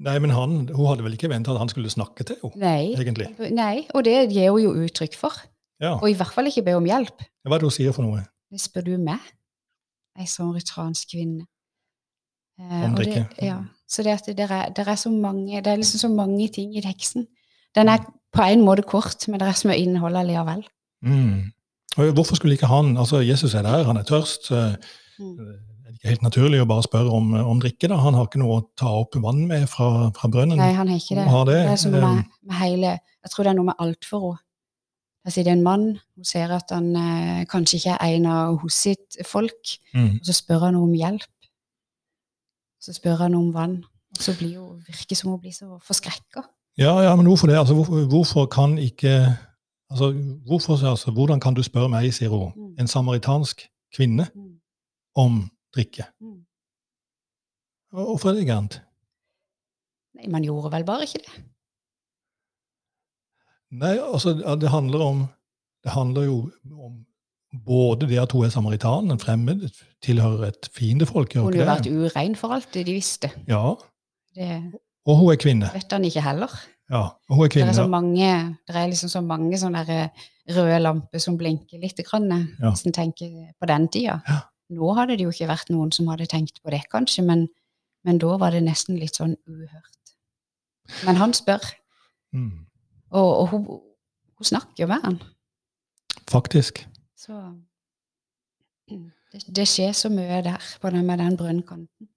Nei, 0.00 0.16
men 0.18 0.32
han, 0.32 0.68
hun 0.72 0.86
hadde 0.88 1.04
vel 1.04 1.16
ikke 1.16 1.28
ventet 1.28 1.52
at 1.52 1.60
han 1.60 1.68
skulle 1.68 1.90
snakke 1.92 2.24
til 2.24 2.38
henne? 2.40 2.56
Nei, 2.62 2.94
egentlig. 2.96 3.28
nei 3.52 3.84
og 3.92 4.04
det 4.06 4.30
gir 4.32 4.54
hun 4.54 4.62
jo 4.62 4.72
uttrykk 4.86 5.18
for. 5.18 5.36
Ja. 5.80 5.94
Og 5.96 6.10
i 6.10 6.16
hvert 6.16 6.34
fall 6.34 6.50
ikke 6.50 6.66
be 6.66 6.76
om 6.76 6.88
hjelp. 6.88 7.24
Hva 7.46 7.56
er 7.56 7.62
det 7.62 7.70
hun 7.70 7.74
sier 7.74 7.96
for 7.96 8.04
noe? 8.04 8.24
Det 8.50 8.60
spør 8.60 8.88
du 8.90 8.94
meg, 9.00 9.22
ei 10.18 10.26
sånn 10.28 10.52
rytransk 10.52 11.14
kvinne. 11.14 11.46
Eh, 12.60 12.82
om 12.84 12.96
drikke. 12.98 13.24
Det, 13.36 13.46
ja. 13.48 13.60
Så 13.90 14.04
det, 14.06 14.18
det, 14.26 14.46
er, 14.46 14.68
det, 14.76 14.84
er, 14.86 14.98
så 15.00 15.10
mange, 15.10 15.62
det 15.62 15.72
er 15.72 15.80
liksom 15.80 16.02
så 16.04 16.10
mange 16.12 16.48
ting 16.52 16.76
i 16.76 16.84
teksten. 16.84 17.26
Den 17.74 17.88
er 17.88 18.04
på 18.34 18.44
en 18.44 18.62
måte 18.66 18.84
kort, 18.86 19.24
men 19.28 19.40
det 19.40 19.48
er 19.48 19.56
så 19.58 19.70
mye 19.70 19.80
innhold 19.80 20.18
allikevel. 20.20 20.62
Mm. 21.06 21.50
Og 21.98 22.12
hvorfor 22.14 22.38
skulle 22.38 22.54
ikke 22.54 22.70
han 22.70 22.92
altså 23.00 23.22
Jesus 23.24 23.54
er 23.54 23.64
der, 23.66 23.82
han 23.88 23.98
er 23.98 24.06
tørst. 24.06 24.50
Mm. 24.52 25.32
Er 25.40 25.96
ikke 25.96 26.12
helt 26.12 26.22
naturlig 26.22 26.60
å 26.62 26.68
bare 26.70 26.84
spørre 26.86 27.10
om, 27.16 27.32
om, 27.40 27.62
drikke? 27.62 27.88
da? 27.90 27.98
Han 28.04 28.14
har 28.14 28.28
ikke 28.28 28.42
noe 28.42 28.60
å 28.60 28.66
ta 28.78 28.92
opp 29.00 29.18
vann 29.24 29.42
med 29.48 29.66
fra, 29.70 30.10
fra 30.16 30.30
brønnen? 30.30 30.60
Nei, 30.60 30.70
han 30.76 30.90
har 30.90 31.00
ikke 31.00 31.18
det. 31.18 31.26
Har 31.32 31.48
det. 31.48 31.58
det 31.64 31.74
er 31.74 31.82
som 31.82 31.96
med, 31.96 32.30
med 32.46 32.60
hele, 32.60 32.94
jeg 33.24 33.32
tror 33.32 33.48
det 33.48 33.54
er 33.54 33.58
noe 33.58 33.70
med 33.72 33.82
alt 33.82 34.06
for 34.06 34.28
henne. 34.28 34.44
Der 35.24 35.30
sitter 35.30 35.52
en 35.52 35.62
mann, 35.62 35.98
hun 36.16 36.24
ser 36.24 36.48
at 36.56 36.70
han 36.72 36.94
eh, 36.96 37.42
kanskje 37.48 37.76
ikke 37.76 37.96
er 38.00 38.14
en 38.16 38.26
av 38.26 38.56
hos 38.62 38.78
sitt 38.86 39.18
folk, 39.28 39.74
mm. 39.92 40.14
og 40.20 40.24
så 40.24 40.32
spør 40.32 40.64
han 40.70 40.78
om 40.80 40.94
hjelp. 40.96 41.50
Så 42.80 42.94
spør 42.96 43.26
han 43.26 43.36
om 43.36 43.50
vann, 43.52 43.82
og 43.84 44.22
så 44.24 44.32
blir 44.38 44.56
hun, 44.56 44.80
virker 44.86 45.18
som 45.18 45.34
hun 45.34 45.42
blir 45.42 45.52
så 45.52 45.76
forskrekka. 45.84 46.46
Ja, 46.80 46.94
ja, 47.04 47.12
men 47.16 47.26
hvorfor 47.28 47.50
det? 47.50 47.58
Altså, 47.58 47.74
hvorfor, 47.74 48.06
hvorfor 48.08 48.46
kan 48.46 48.78
ikke 48.78 49.36
altså, 49.90 50.12
hvorfor, 50.46 50.88
altså, 50.88 51.10
Hvordan 51.10 51.40
kan 51.40 51.54
du 51.54 51.62
spørre 51.62 51.88
meg, 51.88 52.14
sier 52.14 52.32
hun, 52.32 52.52
mm. 52.56 52.74
en 52.80 52.88
samaritansk 52.88 53.66
kvinne, 53.96 54.26
mm. 54.34 54.54
om 55.14 55.50
drikke? 55.74 56.08
Mm. 56.20 56.38
Hvorfor 57.92 58.30
er 58.30 58.38
det 58.38 58.46
gærent? 58.46 58.80
Nei, 60.14 60.28
man 60.30 60.44
gjorde 60.46 60.72
vel 60.72 60.84
bare 60.84 61.02
ikke 61.02 61.24
det. 61.26 61.42
Nei, 63.70 63.94
altså, 64.02 64.34
det 64.58 64.70
handler 64.72 65.04
om 65.04 65.28
Det 65.80 65.92
handler 65.94 66.26
jo 66.26 66.50
om 66.74 66.98
både 67.66 68.06
det 68.10 68.18
at 68.20 68.32
hun 68.36 68.44
er 68.44 68.50
samaritan, 68.52 69.10
en 69.10 69.18
fremmed, 69.18 69.62
tilhører 70.04 70.50
et 70.50 70.68
fiendefolk. 70.76 71.32
Hun 71.34 71.56
har 71.56 71.70
vært 71.70 71.88
urein 71.88 72.36
for 72.36 72.52
alt 72.54 72.68
det 72.74 72.84
de 72.86 72.94
visste. 72.98 73.30
Ja. 73.48 73.72
Det 74.36 74.50
og 75.08 75.16
hun 75.16 75.32
er 75.32 75.40
kvinne. 75.40 75.70
vet 75.74 75.92
han 75.92 76.04
ikke 76.04 76.22
heller. 76.22 76.52
Ja, 76.90 77.02
og 77.28 77.36
hun 77.36 77.44
er 77.44 77.52
kvinne. 77.52 77.72
Det 77.72 77.78
er, 77.78 77.82
så 77.82 77.88
mange, 77.90 78.30
det 78.68 78.76
er 78.76 78.86
liksom 78.90 79.10
så 79.12 79.22
mange 79.24 79.58
sånne 79.58 79.82
eh, 79.88 80.24
røde 80.54 80.78
lamper 80.82 81.22
som 81.22 81.38
blinker 81.38 81.80
litt, 81.82 82.00
grann, 82.06 82.28
ja. 82.30 82.70
hvis 82.70 82.86
en 82.86 82.94
tenker 82.94 83.30
på 83.58 83.70
den 83.70 83.88
tida. 83.88 84.20
Ja. 84.28 84.40
Nå 84.74 84.94
hadde 84.98 85.16
det 85.18 85.26
jo 85.26 85.32
ikke 85.34 85.50
vært 85.50 85.70
noen 85.72 85.90
som 85.94 86.10
hadde 86.12 86.28
tenkt 86.30 86.60
på 86.62 86.70
det, 86.74 86.84
kanskje, 86.92 87.24
men, 87.26 87.46
men 88.06 88.20
da 88.22 88.36
var 88.38 88.54
det 88.54 88.62
nesten 88.66 88.98
litt 89.00 89.18
sånn 89.18 89.36
uhørt. 89.50 90.14
Men 91.06 91.18
han 91.18 91.34
spør, 91.34 91.64
mm. 92.34 92.66
Og, 93.10 93.38
og 93.38 93.48
hun, 93.48 93.66
hun, 94.36 94.44
snakker 94.44 94.84
jo 94.84 94.86
med 94.86 95.04
han. 95.04 95.18
Faktisk. 96.30 96.86
Så 97.18 97.34
det, 99.32 99.44
det, 99.56 99.66
skjer 99.68 99.92
så 99.92 100.10
mye 100.10 100.40
der 100.46 100.62
på 100.80 100.90
den, 100.90 101.06
med 101.06 101.18
den 101.18 101.36
brønnkanten. 101.36 102.08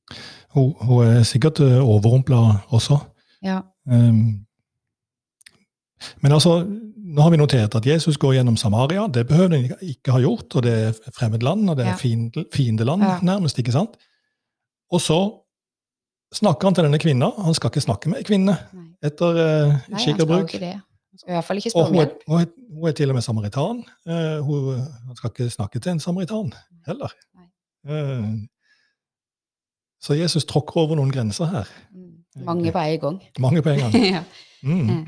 Hun, 0.54 0.74
hun, 0.82 1.06
er 1.08 1.24
sikkert 1.24 1.60
eh, 1.60 1.82
overrumpla 1.82 2.42
også. 2.74 2.98
Ja. 3.44 3.60
Um, 3.86 4.46
men 6.22 6.32
altså, 6.32 6.64
nå 7.14 7.22
har 7.22 7.32
vi 7.32 7.38
notert 7.38 7.76
at 7.76 7.86
Jesus 7.86 8.18
går 8.18 8.38
gjennom 8.38 8.58
Samaria. 8.58 9.08
Det 9.08 9.28
behøver 9.28 9.56
han 9.56 9.78
ikke 9.82 10.16
ha 10.16 10.22
gjort, 10.24 10.56
og 10.56 10.64
det 10.66 10.74
er 10.74 11.14
fremmedland, 11.18 11.70
og 11.70 11.78
det 11.78 11.86
er 11.86 11.94
ja. 11.94 12.44
fiendeland, 12.54 13.04
nærmest. 13.22 13.60
ikke 13.60 13.72
sant? 13.72 13.98
Og 14.92 15.02
så 15.02 15.20
snakker 16.34 16.70
han 16.70 16.78
til 16.78 16.88
denne 16.88 17.00
kvinna. 17.02 17.30
Han 17.46 17.56
skal 17.58 17.72
ikke 17.72 17.84
snakke 17.84 18.12
med 18.12 18.26
kvinnene 18.28 18.58
kvinne 18.64 18.90
etter 19.04 19.40
uh, 19.40 20.00
skikk 20.00 20.24
og 20.24 20.30
bruk. 20.32 20.54
Hun 20.54 20.64
er. 20.64 22.14
Hun, 22.28 22.46
hun, 22.74 22.88
er 22.90 22.96
til 22.98 23.12
og 23.12 23.18
med 23.18 23.26
samaritan. 23.26 23.84
Uh, 24.10 24.40
hun, 24.46 24.82
han 25.08 25.20
skal 25.20 25.34
ikke 25.34 25.50
snakke 25.54 25.80
til 25.80 25.94
en 25.94 26.02
samaritan 26.04 26.54
heller. 26.88 27.14
Uh, 27.86 28.44
så 30.04 30.18
Jesus 30.20 30.46
tråkker 30.46 30.82
over 30.82 31.00
noen 31.00 31.12
grenser 31.12 31.52
her. 31.52 31.70
Mm. 31.94 32.46
Mange 32.48 32.72
på 32.72 32.80
en 32.80 33.00
gang. 33.00 33.20
Mange 33.46 33.62
på 33.62 33.70
en 33.70 33.84
gang. 33.84 34.00
ja. 34.18 34.24
mm. 34.64 35.04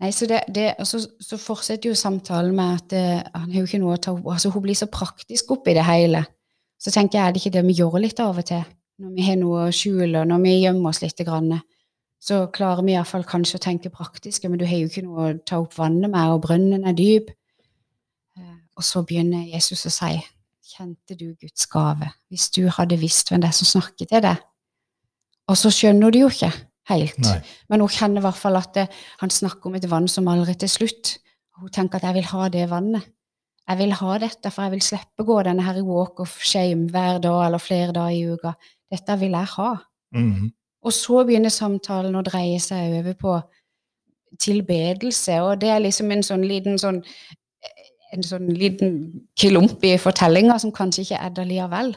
Nei, 0.00 0.10
så, 0.16 0.24
det, 0.26 0.40
det, 0.48 0.70
så, 0.88 1.02
så, 1.20 1.36
fortsetter 1.36 1.90
jo 1.90 1.96
samtalen 1.98 2.54
med 2.56 2.78
at 2.78 2.86
det, 2.88 3.06
han 3.34 3.50
har 3.52 3.58
jo 3.58 3.68
ikke 3.68 3.80
noe 3.82 3.98
å 3.98 4.00
ta 4.00 4.14
altså 4.16 4.48
Hun 4.54 4.62
blir 4.64 4.78
så 4.78 4.88
praktisk 4.88 5.50
oppi 5.52 5.74
det 5.76 5.84
hele. 5.84 6.22
Så 6.80 6.92
tenker 6.94 7.18
jeg, 7.18 7.26
er 7.26 7.34
det 7.34 7.42
ikke 7.42 7.52
det 7.58 7.66
vi 7.66 7.76
gjør 7.76 7.98
litt 8.00 8.22
av 8.24 8.38
og 8.40 8.46
til? 8.48 8.62
Når 9.00 9.12
vi 9.16 9.24
har 9.24 9.38
noe 9.40 9.66
å 9.66 9.74
skjule, 9.74 10.24
når 10.28 10.42
vi 10.44 10.56
gjemmer 10.60 10.92
oss 10.92 11.00
litt. 11.00 11.22
Så 12.20 12.42
klarer 12.52 12.84
vi 12.84 12.92
iallfall 12.92 13.24
kanskje 13.24 13.56
å 13.56 13.64
tenke 13.64 13.92
praktisk, 13.92 14.44
men 14.44 14.60
du 14.60 14.66
har 14.68 14.82
jo 14.82 14.90
ikke 14.90 15.06
noe 15.06 15.28
å 15.30 15.38
ta 15.46 15.60
opp 15.62 15.78
vannet 15.78 16.12
med, 16.12 16.34
og 16.34 16.42
brønnen 16.44 16.84
er 16.84 16.96
dyp. 16.98 17.30
Eh, 18.36 18.58
og 18.76 18.84
så 18.84 19.00
begynner 19.08 19.46
Jesus 19.48 19.86
å 19.88 19.92
si, 19.94 20.18
kjente 20.70 21.16
du 21.16 21.32
Guds 21.32 21.64
gave 21.70 22.12
hvis 22.30 22.50
du 22.54 22.66
hadde 22.70 22.98
visst 23.00 23.30
hvem 23.30 23.40
det 23.42 23.48
er 23.48 23.56
som 23.56 23.70
snakker 23.70 24.10
til 24.10 24.22
deg? 24.22 24.42
Og 25.50 25.56
så 25.58 25.72
skjønner 25.74 26.12
du 26.12 26.20
jo 26.20 26.28
ikke 26.30 26.52
helt, 26.90 27.18
Nei. 27.24 27.38
men 27.72 27.82
hun 27.82 27.90
kjenner 27.90 28.20
i 28.20 28.26
hvert 28.26 28.38
fall 28.38 28.58
at 28.58 28.74
det, 28.76 28.86
han 29.22 29.32
snakker 29.32 29.70
om 29.70 29.78
et 29.78 29.88
vann 29.90 30.08
som 30.10 30.28
aldri 30.30 30.54
til 30.60 30.70
slutt. 30.70 31.16
Hun 31.58 31.72
tenker 31.72 31.98
at 31.98 32.06
jeg 32.08 32.20
vil 32.20 32.28
ha 32.30 32.50
det 32.52 32.68
vannet. 32.70 33.08
Jeg 33.70 33.78
vil 33.78 33.92
ha 33.94 34.18
dette, 34.18 34.50
for 34.50 34.66
jeg 34.66 34.74
vil 34.74 34.82
slippe 34.82 35.22
å 35.22 35.26
gå 35.28 35.36
denne 35.46 35.62
her 35.62 35.78
walk 35.86 36.22
of 36.22 36.32
shame 36.42 36.88
hver 36.90 37.20
dag 37.22 37.44
eller 37.46 37.62
flere 37.62 37.94
dager 37.94 38.16
i 38.16 38.34
uka. 38.34 38.54
Dette 38.90 39.18
vil 39.18 39.30
jeg 39.30 39.46
ha. 39.56 39.76
Mm 40.12 40.32
-hmm. 40.32 40.50
Og 40.82 40.92
så 40.92 41.24
begynner 41.24 41.48
samtalen 41.48 42.14
å 42.16 42.22
dreie 42.22 42.60
seg 42.60 42.98
over 43.00 43.12
på 43.12 43.40
tilbedelse, 44.40 45.40
og 45.42 45.60
det 45.60 45.68
er 45.68 45.78
liksom 45.78 46.10
en 46.10 46.22
sånn 46.22 46.44
liten 46.46 46.78
sånn 46.78 47.02
en 48.12 48.22
sånn 48.22 48.48
liten 48.54 48.94
klump 49.38 49.84
i 49.86 49.96
fortellinga 49.98 50.58
som 50.58 50.72
kanskje 50.72 51.02
ikke 51.02 51.18
er 51.22 51.34
der 51.34 51.44
likevel. 51.44 51.92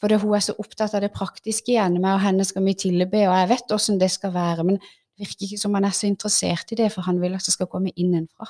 For 0.00 0.08
det, 0.08 0.20
hun 0.22 0.34
er 0.36 0.40
så 0.44 0.54
opptatt 0.58 0.94
av 0.96 1.02
det 1.04 1.12
praktiske 1.12 1.74
igjen, 1.74 2.00
Meg 2.00 2.16
og 2.18 2.24
henne 2.24 2.44
skal 2.44 2.64
vi 2.64 2.74
tilbe, 2.74 3.26
og 3.28 3.36
jeg 3.36 3.48
vet 3.48 3.74
åssen 3.76 4.00
det 4.00 4.10
skal 4.10 4.32
være, 4.34 4.64
men 4.64 4.78
det 4.78 5.26
virker 5.26 5.46
ikke 5.46 5.60
som 5.60 5.74
han 5.74 5.84
er 5.84 5.94
så 5.96 6.08
interessert 6.08 6.72
i 6.72 6.78
det, 6.80 6.90
for 6.92 7.06
han 7.06 7.20
vil 7.22 7.36
at 7.36 7.44
det 7.46 7.54
skal 7.54 7.68
komme 7.70 7.92
innenfra. 7.96 8.48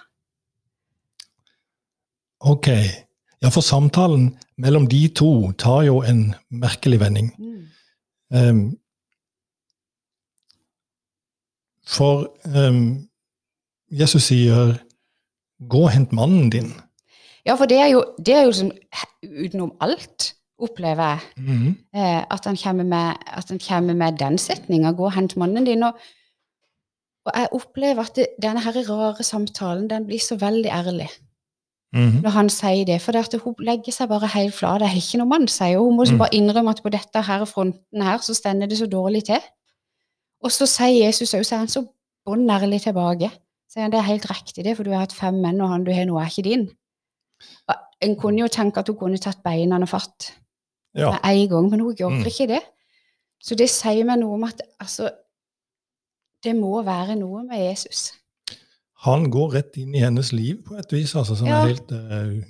Ok. 2.40 2.70
Ja, 3.44 3.50
for 3.52 3.60
samtalen 3.60 4.38
mellom 4.56 4.86
de 4.88 5.02
to 5.12 5.52
tar 5.60 5.82
jo 5.84 5.98
en 6.02 6.30
merkelig 6.48 7.00
vending. 7.02 7.34
Mm. 7.36 7.66
Um, 8.38 8.62
for 11.84 12.30
um, 12.56 13.08
Jesus 13.90 14.30
sier 14.30 14.78
'gå 15.68 15.82
og 15.82 15.90
hent 15.90 16.12
mannen 16.12 16.48
din'. 16.52 16.72
Ja, 17.46 17.54
for 17.54 17.66
det 17.66 17.78
er 17.78 17.86
jo, 17.86 18.04
det 18.26 18.34
er 18.34 18.46
jo 18.48 18.52
sånn 18.52 18.72
utenom 19.22 19.74
alt, 19.80 20.32
opplever 20.58 21.04
jeg. 21.04 21.20
Mhm. 21.36 21.76
Eh, 21.94 22.24
at, 22.30 22.44
han 22.44 22.56
kommer 22.56 22.84
med, 22.84 23.60
kommer 23.68 23.94
med 23.94 24.16
den 24.18 24.38
setninga 24.38 24.92
'gå 24.92 25.04
og 25.04 25.12
hent 25.12 25.36
mannen 25.36 25.66
din'. 25.66 25.84
Og, 25.84 25.92
og 27.26 27.32
jeg 27.34 27.48
opplever 27.52 28.02
at 28.02 28.16
det, 28.16 28.26
denne 28.42 28.64
her 28.64 28.72
rare 28.88 29.22
samtalen 29.22 29.90
den 29.90 30.06
blir 30.06 30.20
så 30.20 30.36
veldig 30.36 30.70
ærlig 30.70 31.10
Mhm. 31.94 32.22
når 32.22 32.30
han 32.30 32.48
sier 32.50 32.84
det. 32.84 33.00
For 33.02 33.12
det 33.12 33.34
at 33.34 33.40
hun 33.40 33.54
legger 33.60 33.92
seg 33.92 34.08
bare 34.08 34.26
helt 34.26 34.54
flat. 34.54 34.80
Det 34.80 34.88
er 34.90 34.96
ikke 34.96 35.18
noe 35.18 35.28
man 35.28 35.46
sier 35.48 35.78
hun. 35.78 35.92
Hun 35.92 35.96
må 35.96 36.04
Mm. 36.10 36.18
bare 36.18 36.34
innrømme 36.34 36.70
at 36.70 36.82
på 36.82 36.90
dette 36.90 37.22
her 37.22 37.44
fronten 37.44 38.02
her 38.02 38.18
så 38.18 38.34
stender 38.34 38.66
det 38.66 38.78
så 38.78 38.86
dårlig 38.86 39.24
til. 39.24 39.40
Og 40.42 40.50
så 40.50 40.66
sier 40.66 41.06
Jesus 41.06 41.34
òg, 41.34 41.44
så 41.44 41.54
er 41.54 41.58
han 41.58 41.68
så 41.68 41.86
bånn 42.26 42.50
ærlig 42.50 42.82
tilbake. 42.82 43.30
Sier 43.70 43.82
han 43.82 43.90
det 43.90 43.98
er 43.98 44.02
helt 44.10 44.26
riktig, 44.30 44.64
det, 44.64 44.76
for 44.76 44.82
du 44.84 44.90
har 44.90 45.00
hatt 45.00 45.12
fem 45.12 45.34
menn, 45.34 45.60
og 45.60 45.68
han 45.68 45.84
du 45.84 45.92
har 45.92 46.04
nå 46.04 46.18
er 46.20 46.26
ikke 46.26 46.42
din. 46.50 46.70
Og 47.68 47.74
En 48.02 48.16
kunne 48.16 48.38
jo 48.40 48.48
tenke 48.48 48.78
at 48.78 48.86
hun 48.88 48.96
kunne 48.96 49.18
tatt 49.18 49.42
beina 49.42 49.84
fatt 49.86 50.32
Ja. 50.94 51.10
med 51.10 51.20
en 51.24 51.48
gang, 51.48 51.70
men 51.70 51.80
hun 51.80 51.94
gjør 51.96 52.10
Mm. 52.10 52.24
ikke 52.26 52.46
det. 52.48 52.60
Så 53.40 53.54
det 53.56 53.70
sier 53.70 54.04
meg 54.04 54.18
noe 54.18 54.34
om 54.34 54.44
at 54.44 54.60
altså, 54.80 55.10
det 56.42 56.54
må 56.56 56.82
være 56.84 57.16
noe 57.16 57.42
med 57.44 57.56
Jesus. 57.70 58.12
Han 59.04 59.26
går 59.30 59.54
rett 59.58 59.76
inn 59.80 59.94
i 59.94 60.00
hennes 60.04 60.32
liv 60.32 60.62
på 60.66 60.78
et 60.80 60.92
vis, 60.92 61.14
altså, 61.14 61.36
som 61.36 61.46
Ja. 61.48 61.62
er 61.62 61.66
helt 61.74 61.92
uh, 61.92 62.40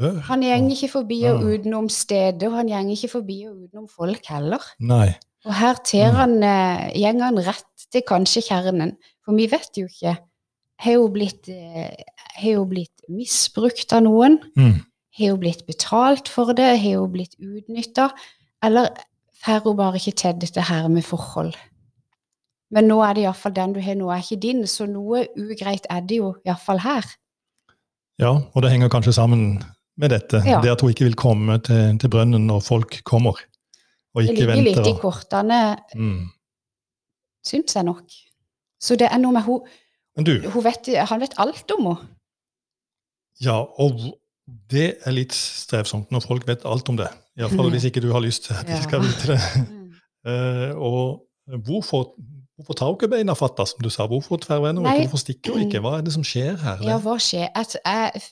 uhør. 0.00 0.20
Han 0.30 0.40
går 0.44 0.70
ikke 0.70 0.88
forbi 0.92 1.22
og 1.24 1.40
Ja. 1.42 1.56
utenom 1.58 1.88
stedet, 1.88 2.42
og 2.48 2.52
han 2.56 2.68
går 2.68 2.90
ikke 2.94 3.08
forbi 3.10 3.46
og 3.48 3.56
utenom 3.64 3.88
folk 3.88 4.26
heller. 4.30 4.62
Nei. 4.80 5.14
Og 5.44 5.54
her 5.54 5.74
ter 5.84 6.10
Mm. 6.10 6.16
han, 6.16 6.42
eh, 6.42 6.92
han 7.22 7.38
rett 7.38 7.64
til 7.92 8.02
kanskje 8.06 8.42
kjernen. 8.48 8.96
For 9.24 9.34
vi 9.34 9.46
vet 9.46 9.70
jo 9.76 9.86
ikke. 9.86 10.16
Har 10.78 10.96
hun 10.98 11.12
blitt, 11.12 11.48
eh, 11.48 11.90
blitt 12.68 13.00
misbrukt 13.08 13.92
av 13.92 14.02
noen? 14.02 14.38
Mm. 14.56 14.80
Har 15.18 15.30
hun 15.30 15.40
blitt 15.40 15.66
betalt 15.66 16.28
for 16.28 16.52
det? 16.52 16.78
Har 16.78 16.98
hun 17.00 17.12
blitt 17.12 17.34
utnytta? 17.40 18.10
Eller 18.62 18.88
får 19.44 19.62
hun 19.64 19.76
bare 19.76 19.94
ikke 19.96 20.14
til 20.14 20.34
dette 20.38 20.60
her 20.60 20.88
med 20.88 21.02
forhold? 21.02 21.54
Men 22.70 22.86
nå 22.86 23.00
er 23.02 23.14
det 23.16 23.22
iallfall 23.24 23.54
den 23.56 23.72
du 23.74 23.80
har, 23.82 23.96
nå 23.98 24.10
er 24.14 24.22
ikke 24.22 24.38
din, 24.42 24.60
så 24.70 24.86
noe 24.86 25.24
ugreit 25.38 25.86
er 25.90 26.00
det 26.06 26.20
jo 26.20 26.34
iallfall 26.46 26.78
her. 26.84 27.06
Ja, 28.20 28.30
og 28.36 28.62
det 28.62 28.70
henger 28.70 28.90
kanskje 28.92 29.14
sammen 29.16 29.62
med 29.98 30.12
dette. 30.14 30.42
Ja. 30.46 30.60
Det 30.62 30.70
at 30.76 30.80
hun 30.84 30.90
ikke 30.92 31.04
vil 31.08 31.16
komme 31.18 31.56
til, 31.66 31.96
til 31.98 32.12
brønnen 32.12 32.46
når 32.46 32.60
folk 32.62 33.00
kommer. 33.08 33.40
Og 34.14 34.22
ikke 34.22 34.46
venter. 34.46 34.54
Det 34.54 34.64
ligger 34.64 34.82
venter, 34.82 34.86
litt 34.86 34.98
i 34.98 35.00
kortene, 35.02 35.60
Mm. 35.96 36.28
syns 37.46 37.74
jeg 37.76 37.84
nok. 37.88 38.06
Så 38.80 38.96
det 38.96 39.08
er 39.10 39.18
noe 39.18 39.32
med 39.32 39.42
hun, 39.46 39.60
du, 40.24 40.32
hun 40.50 40.64
vet, 40.64 40.88
Han 41.08 41.20
vet 41.20 41.34
alt 41.38 41.70
om 41.76 41.86
henne. 41.86 42.08
ja, 43.40 43.56
og 43.78 44.00
det 44.70 44.96
er 45.06 45.12
litt 45.14 45.32
strevsomt 45.32 46.10
når 46.10 46.20
folk 46.26 46.46
vet 46.48 46.64
alt 46.66 46.88
om 46.90 46.96
det. 46.98 47.08
Iallfall 47.38 47.70
hvis 47.70 47.84
ikke 47.88 48.02
du 48.02 48.10
har 48.12 48.20
lyst 48.24 48.44
til 48.48 48.54
at 48.58 48.66
de 48.66 48.78
skal 48.82 49.00
vite 49.06 49.34
det. 49.34 49.40
Eh, 50.20 50.74
og 50.76 51.22
hvorfor, 51.64 52.10
hvorfor 52.60 52.76
tar 52.78 52.86
hun 52.90 52.96
ikke 52.98 53.08
beina 53.16 53.34
fatta, 53.38 53.64
som 53.66 53.80
du 53.84 53.88
sa? 53.90 54.06
Hvorfor 54.06 54.36
tverrvender 54.44 54.82
hun 54.82 54.88
ikke? 54.92 55.08
Hvorfor 55.08 55.22
stikker 55.24 55.52
hun 55.56 55.64
ikke? 55.66 55.80
Hva 55.84 55.96
er 55.98 56.04
det 56.06 56.12
som 56.14 56.24
skjer 56.26 56.56
her? 56.60 56.84
Ja, 56.86 56.98
hva 57.02 57.16
skjer? 57.20 57.48
At 57.56 57.76
jeg, 57.80 58.22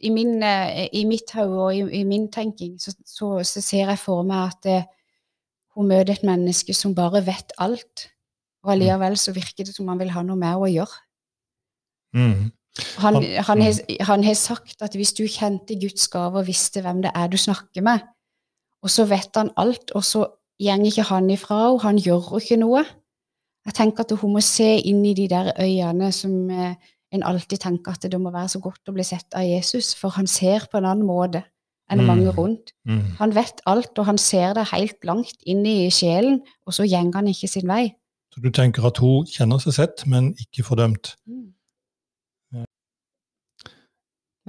i, 0.00 0.10
min, 0.14 0.42
eh, 0.42 0.88
I 0.92 1.04
mitt 1.08 1.30
hode 1.34 1.58
og 1.68 1.74
i, 1.74 1.82
i 2.00 2.04
min 2.06 2.28
tenking 2.34 2.76
så, 2.82 2.92
så, 3.06 3.30
så 3.46 3.62
ser 3.64 3.88
jeg 3.94 3.98
for 3.98 4.22
meg 4.26 4.52
at 4.52 4.68
eh, 4.70 4.86
hun 5.78 5.88
møter 5.90 6.14
et 6.16 6.26
menneske 6.26 6.74
som 6.74 6.94
bare 6.94 7.22
vet 7.26 7.52
alt. 7.58 8.08
Og 8.66 8.72
allikevel 8.74 9.16
så 9.18 9.32
virker 9.32 9.64
det 9.68 9.74
som 9.74 9.88
han 9.88 9.98
vil 10.02 10.10
ha 10.10 10.22
noe 10.26 10.36
mer 10.38 10.58
å 10.58 10.66
gjøre. 10.70 11.02
Mm. 12.14 12.50
Han, 13.02 13.14
Han- 13.14 13.24
han, 13.46 13.60
har, 13.62 13.74
han 14.06 14.24
har 14.24 14.34
sagt 14.38 14.82
at 14.82 14.94
hvis 14.94 15.12
du 15.18 15.24
kjente 15.26 15.74
Guds 15.80 16.08
gave 16.10 16.38
og 16.42 16.46
visste 16.46 16.82
hvem 16.82 17.02
det 17.02 17.10
er 17.14 17.28
du 17.30 17.36
snakker 17.38 17.82
med, 17.82 18.02
og 18.82 18.90
så 18.90 19.04
vet 19.10 19.34
han 19.34 19.50
alt, 19.58 19.90
og 19.98 20.04
så 20.06 20.26
går 20.62 20.84
ikke 20.86 21.02
han 21.10 21.30
ifra 21.30 21.56
henne, 21.68 21.80
han 21.82 21.98
gjør 22.02 22.36
ikke 22.38 22.56
noe. 22.58 22.84
Jeg 23.68 23.76
tenker 23.76 24.06
at 24.06 24.14
hun 24.22 24.32
må 24.32 24.40
se 24.44 24.78
inn 24.88 25.02
i 25.04 25.12
de 25.16 25.26
der 25.28 25.52
øynene 25.60 26.08
som 26.14 26.48
eh, 26.50 26.74
en 27.12 27.24
alltid 27.24 27.60
tenker 27.60 27.96
at 27.96 28.06
det 28.08 28.20
må 28.20 28.32
være 28.32 28.48
så 28.54 28.60
godt 28.64 28.88
å 28.88 28.94
bli 28.96 29.04
sett 29.04 29.36
av 29.36 29.44
Jesus, 29.44 29.94
for 29.96 30.16
han 30.16 30.26
ser 30.28 30.64
på 30.72 30.80
en 30.80 30.88
annen 30.88 31.06
måte 31.08 31.44
enn 31.88 32.00
Mm. 32.00 32.06
mange 32.06 32.32
rundt. 32.36 32.72
Mm. 32.84 33.16
Han 33.18 33.34
vet 33.34 33.60
alt, 33.66 33.92
og 33.98 34.04
han 34.04 34.18
ser 34.18 34.52
det 34.54 34.66
helt 34.72 35.04
langt 35.04 35.36
inn 35.46 35.64
i 35.66 35.88
sjelen, 35.90 36.40
og 36.66 36.74
så 36.76 36.84
gjenger 36.84 37.14
han 37.20 37.28
ikke 37.28 37.48
sin 37.48 37.68
vei. 37.68 37.94
Så 38.34 38.42
du 38.44 38.50
tenker 38.50 38.84
at 38.84 38.98
hun 39.00 39.24
kjenner 39.26 39.58
seg 39.58 39.72
sett, 39.72 40.06
men 40.06 40.34
ikke 40.36 40.64
fordømt? 40.64 41.14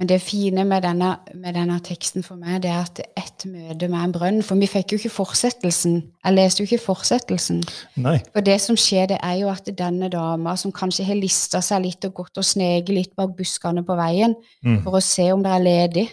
Men 0.00 0.08
det 0.08 0.22
fine 0.24 0.62
med 0.64 0.80
denne, 0.80 1.10
med 1.36 1.52
denne 1.54 1.74
teksten 1.84 2.24
for 2.24 2.40
meg, 2.40 2.62
det 2.64 2.70
er 2.72 2.86
at 2.86 3.00
ett 3.20 3.44
møte 3.44 3.88
med 3.92 3.98
en 4.00 4.12
brønn 4.14 4.38
For 4.42 4.56
vi 4.56 4.68
fikk 4.70 4.94
jo 4.94 4.98
ikke 4.98 5.12
fortsettelsen. 5.12 5.98
Jeg 6.24 6.32
leste 6.32 6.62
jo 6.62 6.68
ikke 6.70 6.86
fortsettelsen. 6.86 7.58
Nei. 8.00 8.14
For 8.32 8.40
det 8.46 8.56
som 8.64 8.78
skjer, 8.80 9.10
det 9.12 9.18
er 9.20 9.34
jo 9.42 9.50
at 9.52 9.68
denne 9.76 10.08
dama, 10.08 10.54
som 10.56 10.72
kanskje 10.72 11.04
har 11.04 11.20
lista 11.20 11.60
seg 11.60 11.84
litt 11.84 12.06
og 12.08 12.14
gått 12.22 12.40
og 12.40 12.46
sneket 12.48 12.94
litt 12.96 13.12
bak 13.16 13.36
buskene 13.36 13.84
på 13.84 13.98
veien 14.00 14.38
Mm. 14.62 14.82
for 14.84 14.96
å 14.96 15.00
se 15.00 15.32
om 15.32 15.42
det 15.42 15.52
er 15.52 15.62
ledig, 15.64 16.06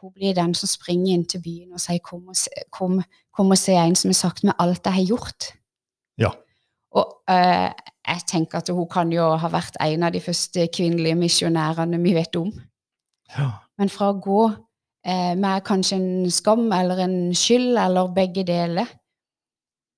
hun 0.00 0.12
blir 0.12 0.34
den 0.34 0.54
som 0.54 0.68
springer 0.68 1.14
inn 1.14 1.24
til 1.24 1.40
byen 1.40 1.72
og 1.72 1.80
sier 1.80 1.98
'kom 1.98 2.28
og 2.28 2.36
se, 2.36 2.50
kom, 2.70 3.02
kom 3.32 3.50
og 3.50 3.58
se 3.58 3.72
en 3.72 3.94
som 3.94 4.08
har 4.08 4.14
sagt 4.14 4.44
meg 4.44 4.54
alt 4.58 4.84
jeg 4.84 4.92
har 4.92 5.04
gjort'. 5.04 5.52
Ja. 6.18 6.30
Og 6.92 7.06
øh, 7.30 7.70
jeg 8.08 8.20
tenker 8.28 8.58
at 8.58 8.68
hun 8.68 8.88
kan 8.88 9.12
jo 9.12 9.36
ha 9.36 9.48
vært 9.48 9.76
en 9.80 10.02
av 10.02 10.12
de 10.12 10.20
første 10.20 10.68
kvinnelige 10.68 11.14
misjonærene 11.14 12.02
vi 12.02 12.14
vet 12.14 12.36
om. 12.36 12.52
Ja. 13.34 13.50
Men 13.78 13.90
fra 13.92 14.12
å 14.12 14.20
gå 14.22 14.42
eh, 15.06 15.34
med 15.38 15.64
kanskje 15.66 15.98
en 15.98 16.30
skam 16.32 16.68
eller 16.72 17.02
en 17.04 17.18
skyld 17.36 17.76
eller 17.80 18.12
begge 18.14 18.46
deler, 18.46 18.88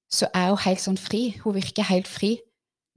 så 0.08 0.30
er 0.32 0.49
hun 0.50 0.62
helt 0.64 0.82
sånn 0.82 1.00
fri. 1.00 1.28
Hun 1.42 1.56
virker 1.58 1.87
helt 1.90 2.08
fri 2.08 2.38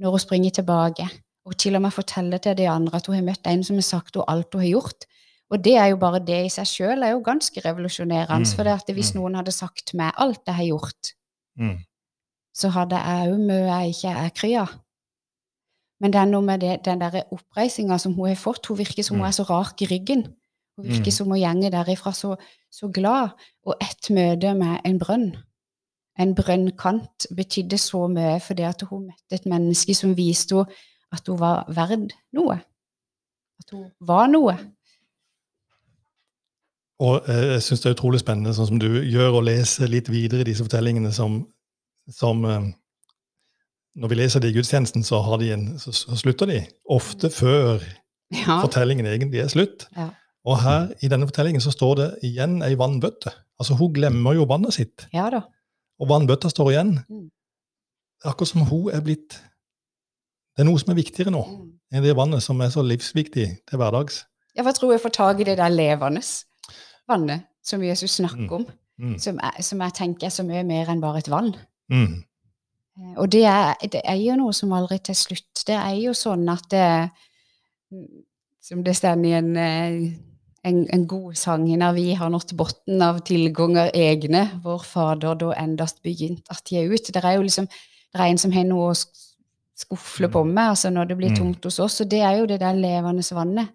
når 0.02 0.16
hun 0.16 0.24
springer 0.24 0.56
tilbake. 0.56 1.08
Og 1.46 1.58
til 1.60 1.76
og 1.76 1.84
med 1.84 1.94
forteller 1.94 2.40
til 2.42 2.56
de 2.58 2.70
andre 2.70 3.00
at 3.02 3.08
hun 3.10 3.18
har 3.18 3.26
møtt 3.26 3.48
en 3.50 3.64
som 3.66 3.80
har 3.80 3.86
sagt 3.88 4.16
henne 4.16 4.30
alt 4.32 4.54
hun 4.54 4.64
har 4.64 4.72
gjort. 4.72 5.08
Og 5.52 5.60
det 5.60 5.74
er 5.76 5.90
jo 5.92 5.98
bare 6.00 6.22
det 6.24 6.38
i 6.46 6.52
seg 6.54 6.68
sjøl 6.70 7.04
er 7.04 7.12
jo 7.12 7.24
ganske 7.26 7.62
revolusjonerende. 7.66 8.48
Mm, 8.48 8.56
For 8.56 8.64
det 8.64 8.76
at 8.78 8.92
hvis 8.96 9.12
mm. 9.12 9.18
noen 9.20 9.36
hadde 9.42 9.52
sagt 9.52 9.92
meg 9.98 10.14
alt 10.18 10.44
jeg 10.48 10.56
har 10.62 10.70
gjort, 10.72 11.16
Mm. 11.60 11.82
så 12.56 12.70
hadde 12.72 12.96
jeg 12.96 13.32
òg 13.34 13.40
mye 13.44 13.66
jeg 13.68 13.90
ikke 13.92 14.12
er 14.22 14.30
kry 14.32 14.52
av. 14.56 14.70
Men 16.02 16.14
det 16.14 16.20
er 16.22 16.30
noe 16.32 16.42
med 16.42 16.64
det, 16.64 16.80
den 16.86 17.02
der 17.02 17.22
oppreisinga 17.32 17.98
som 18.02 18.14
hun 18.18 18.32
har 18.32 18.40
fått. 18.40 18.66
Hun 18.68 18.80
virker 18.80 19.04
som 19.06 19.18
hun 19.18 19.24
Mm. 19.26 19.28
er 19.28 19.32
så 19.38 19.44
rak 19.50 19.82
i 19.82 19.86
ryggen. 19.86 20.24
Hun 20.78 20.86
virker 20.88 21.12
Mm. 21.12 21.18
som 21.18 21.28
hun 21.28 21.40
gjenger 21.40 21.70
derifra 21.72 22.12
så, 22.14 22.36
så 22.72 22.90
glad. 22.92 23.30
Og 23.66 23.76
ett 23.82 24.10
møte 24.10 24.54
med 24.58 24.80
en 24.86 25.00
brønn, 25.00 25.36
en 26.20 26.36
brønnkant, 26.36 27.28
betydde 27.36 27.78
så 27.78 28.08
mye 28.10 28.40
fordi 28.42 28.64
at 28.64 28.82
hun 28.90 29.06
møtte 29.08 29.34
et 29.34 29.46
menneske 29.46 29.96
som 29.96 30.16
viste 30.18 30.56
henne 30.56 30.66
at 31.12 31.28
hun 31.28 31.40
var 31.40 31.66
verd 31.70 32.14
noe. 32.34 32.54
At 33.60 33.70
hun 33.72 33.92
var 34.00 34.28
noe. 34.28 34.58
Og 37.02 37.22
eh, 37.30 37.48
jeg 37.56 37.62
syns 37.66 37.82
det 37.82 37.90
er 37.90 37.96
utrolig 37.96 38.20
spennende, 38.22 38.54
sånn 38.54 38.68
som 38.68 38.80
du 38.80 39.02
gjør, 39.02 39.40
å 39.40 39.44
lese 39.46 39.88
litt 39.90 40.10
videre 40.12 40.42
i 40.42 40.50
disse 40.52 40.64
fortellingene 40.64 41.12
som, 41.14 41.40
som 42.10 42.46
eh, 42.46 42.68
Når 43.96 44.08
vi 44.08 44.16
leser 44.16 44.40
det 44.40 44.50
i 44.52 44.56
gudstjenesten, 44.56 45.04
så, 45.04 45.20
har 45.22 45.38
de 45.42 45.50
en, 45.54 45.66
så, 45.80 45.92
så 45.92 46.16
slutter 46.16 46.46
de 46.48 46.62
ofte 46.90 47.30
før 47.30 47.82
Ja. 48.32 48.62
fortellingen 48.62 49.06
egentlig 49.06 49.42
er 49.44 49.48
slutt. 49.52 49.88
Ja. 49.98 50.10
Og 50.48 50.62
her 50.64 50.88
i 51.04 51.08
denne 51.12 51.28
fortellingen 51.28 51.62
så 51.62 51.72
står 51.76 51.96
det 52.00 52.06
igjen 52.24 52.62
ei 52.64 52.76
vannbøtte. 52.80 53.34
Altså 53.60 53.76
Hun 53.76 53.92
glemmer 53.94 54.34
jo 54.34 54.46
vannet 54.50 54.74
sitt, 54.74 55.08
ja 55.14 55.30
da. 55.30 55.42
og 56.00 56.08
vannbøtta 56.10 56.50
står 56.50 56.72
igjen. 56.72 56.94
Mm. 57.10 57.28
Akkurat 58.26 58.48
som 58.48 58.62
hun 58.62 58.90
er 58.94 59.02
blitt 59.02 59.36
Det 60.56 60.64
er 60.64 60.68
noe 60.68 60.80
som 60.80 60.92
er 60.92 60.96
viktigere 61.00 61.32
nå 61.32 61.44
Mm. 61.48 61.68
enn 61.94 62.04
det 62.04 62.16
vannet 62.16 62.42
som 62.44 62.60
er 62.62 62.70
så 62.70 62.82
livsviktig 62.84 63.46
til 63.68 63.78
hverdags. 63.78 64.24
Ja, 64.56 64.62
for 64.64 64.70
jeg 64.70 64.76
tror 64.76 64.92
jeg 64.92 65.02
får 65.02 65.10
tak 65.16 65.40
i 65.40 65.44
det 65.44 65.58
der 65.58 65.70
levende 65.70 66.22
vannet 67.10 67.44
som 67.64 67.84
Jesus 67.84 68.12
snakker 68.20 68.52
om. 68.52 68.66
Mm. 69.00 69.18
som, 69.20 69.40
er, 69.44 69.62
som 69.62 69.80
jeg 69.82 69.94
tenker 69.94 70.28
er 70.28 70.30
så 70.30 70.44
mye 70.44 70.64
mer 70.64 70.90
enn 70.90 71.02
bare 71.02 71.18
et 71.18 71.30
vann. 71.30 71.56
Mm. 71.90 72.24
Eh, 73.00 73.14
Og 73.18 73.30
det 73.32 73.46
er, 73.46 73.74
det 73.92 74.02
er 74.04 74.16
jo 74.20 74.36
noe 74.40 74.54
som 74.54 74.74
aldri 74.74 74.98
til 75.00 75.16
slutt. 75.16 75.64
Det 75.68 75.76
er 75.78 75.96
jo 76.02 76.14
sånn 76.18 76.48
at 76.52 76.68
det, 76.72 76.88
Som 78.62 78.84
det 78.84 78.96
står 78.96 79.24
i 79.26 79.32
en, 79.34 79.56
eh, 79.58 80.12
en, 80.70 80.78
en 80.94 81.08
god 81.08 81.34
sang 81.36 81.64
når 81.66 81.94
vi 81.98 82.14
har 82.14 82.30
nådd 82.30 82.54
bunnen 82.58 83.02
av 83.02 83.20
tilganger 83.26 83.90
egne, 83.98 84.44
vår 84.64 84.84
Fader 84.86 85.36
da 85.36 85.50
endast 85.58 86.02
begynt 86.06 86.46
at 86.54 86.62
de 86.70 86.78
er 86.78 86.92
ut. 86.94 87.10
Det 87.14 87.24
er 87.24 87.36
jo 87.40 87.42
liksom 87.48 87.68
det 88.12 88.20
er 88.20 88.28
en 88.30 88.38
som 88.38 88.52
har 88.52 88.64
noe 88.68 88.92
å 88.92 88.96
sk- 88.96 89.28
skufle 89.82 90.28
på 90.30 90.44
med 90.46 90.74
altså 90.76 90.90
når 90.92 91.06
det 91.10 91.18
blir 91.18 91.30
tungt 91.36 91.56
tomt 91.62 91.64
hos 91.72 91.80
oss. 91.80 92.02
Og 92.04 92.10
det 92.12 92.20
er 92.22 92.38
jo 92.38 92.46
det 92.46 92.60
der 92.62 92.74
levende 92.78 93.24
vannet. 93.36 93.72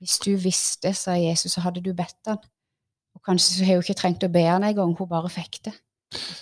Hvis 0.00 0.18
du 0.24 0.36
visste, 0.36 0.94
sa 0.94 1.14
Jesus, 1.18 1.52
så 1.52 1.60
hadde 1.60 1.82
du 1.84 1.92
bedt 1.92 2.16
han. 2.26 2.38
Og 3.14 3.20
kanskje 3.22 3.58
så 3.58 3.64
har 3.64 3.74
hun 3.78 3.82
ikke 3.84 3.94
trengt 4.00 4.24
å 4.24 4.28
be 4.32 4.42
han 4.46 4.64
engang, 4.64 4.94
hun 4.98 5.08
bare 5.08 5.28
fikk 5.30 5.60
det. 5.66 5.74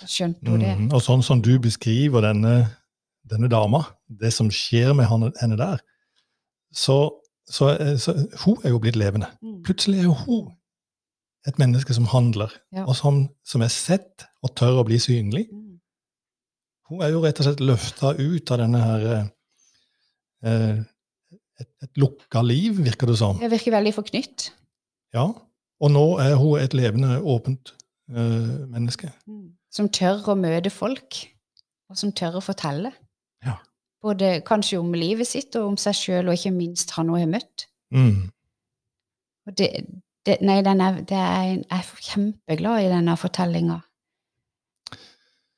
Skjønte 0.09 0.49
hun 0.49 0.61
det. 0.63 0.71
Mm, 0.79 0.87
og 0.93 1.01
sånn 1.05 1.23
som 1.25 1.41
du 1.43 1.51
beskriver 1.61 2.25
denne, 2.25 2.55
denne 3.29 3.49
dama, 3.51 3.83
det 4.07 4.33
som 4.35 4.51
skjer 4.53 4.93
med 4.97 5.09
henne, 5.11 5.31
henne 5.41 5.59
der, 5.59 5.83
så, 6.73 6.97
så, 7.49 7.71
så, 8.01 8.15
Hun 8.45 8.57
er 8.63 8.73
jo 8.73 8.81
blitt 8.81 8.97
levende. 8.99 9.29
Mm. 9.41 9.61
Plutselig 9.67 10.01
er 10.01 10.07
jo 10.09 10.15
hun 10.23 10.51
et 11.47 11.59
menneske 11.59 11.93
som 11.93 12.05
handler, 12.07 12.53
Ja. 12.71 12.85
og 12.87 12.95
som, 12.95 13.27
som 13.43 13.61
er 13.61 13.71
sett 13.73 14.25
og 14.43 14.55
tør 14.55 14.79
å 14.81 14.87
bli 14.87 14.99
synlig. 15.01 15.47
Mm. 15.51 15.79
Hun 16.89 17.03
er 17.03 17.11
jo 17.11 17.21
rett 17.23 17.39
og 17.41 17.47
slett 17.47 17.63
løfta 17.63 18.13
ut 18.19 18.51
av 18.53 18.61
denne 18.63 18.81
her 18.83 19.07
eh, 20.43 20.77
et, 21.59 21.69
et 21.83 21.99
lukka 21.99 22.41
liv, 22.45 22.79
virker 22.85 23.11
det 23.11 23.17
som. 23.19 23.39
Det 23.39 23.51
virker 23.51 23.75
veldig 23.75 23.93
forknytt. 23.95 24.49
Ja. 25.15 25.27
Og 25.83 25.91
nå 25.91 26.05
er 26.23 26.35
hun 26.39 26.61
et 26.61 26.75
levende, 26.77 27.17
åpent 27.19 27.73
eh, 28.11 28.53
menneske. 28.71 29.11
Som 29.73 29.89
tør 29.89 30.21
å 30.29 30.37
møte 30.37 30.69
folk, 30.69 31.17
og 31.89 31.97
som 31.97 32.13
tør 32.15 32.37
å 32.37 32.45
fortelle. 32.45 32.93
Ja. 33.45 33.57
Både 34.03 34.35
kanskje 34.45 34.79
om 34.81 34.93
livet 34.93 35.29
sitt 35.29 35.55
og 35.57 35.71
om 35.71 35.77
seg 35.81 35.97
sjøl, 35.97 36.29
og 36.29 36.37
ikke 36.37 36.53
minst 36.53 36.93
han 36.97 37.09
hun 37.09 37.21
har 37.21 37.31
møtt. 37.31 37.67
Mm. 37.93 38.29
Og 39.47 39.55
det, 39.57 39.69
det, 40.25 40.37
nei, 40.45 40.59
den 40.65 40.81
er, 40.81 40.99
det 41.01 41.17
er 41.17 41.47
en, 41.47 41.63
jeg 41.63 41.79
er 41.79 42.05
kjempeglad 42.09 42.85
i 42.85 42.91
denne 42.91 43.17
fortellinga. 43.19 43.79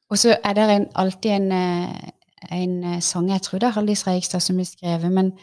Og 0.10 0.22
så 0.22 0.38
er 0.38 0.56
det 0.58 0.70
en, 0.70 0.88
alltid 0.96 1.32
en, 1.32 1.52
eh, 1.52 2.10
en 2.54 2.76
eh, 2.84 3.02
sang, 3.02 3.30
jeg 3.32 3.42
tror 3.42 3.60
det 3.60 3.70
er 3.70 3.78
Haldis 3.78 4.06
Reigstad 4.08 4.44
som 4.44 4.62
har 4.62 4.70
skrevet, 4.70 5.12
men 5.12 5.34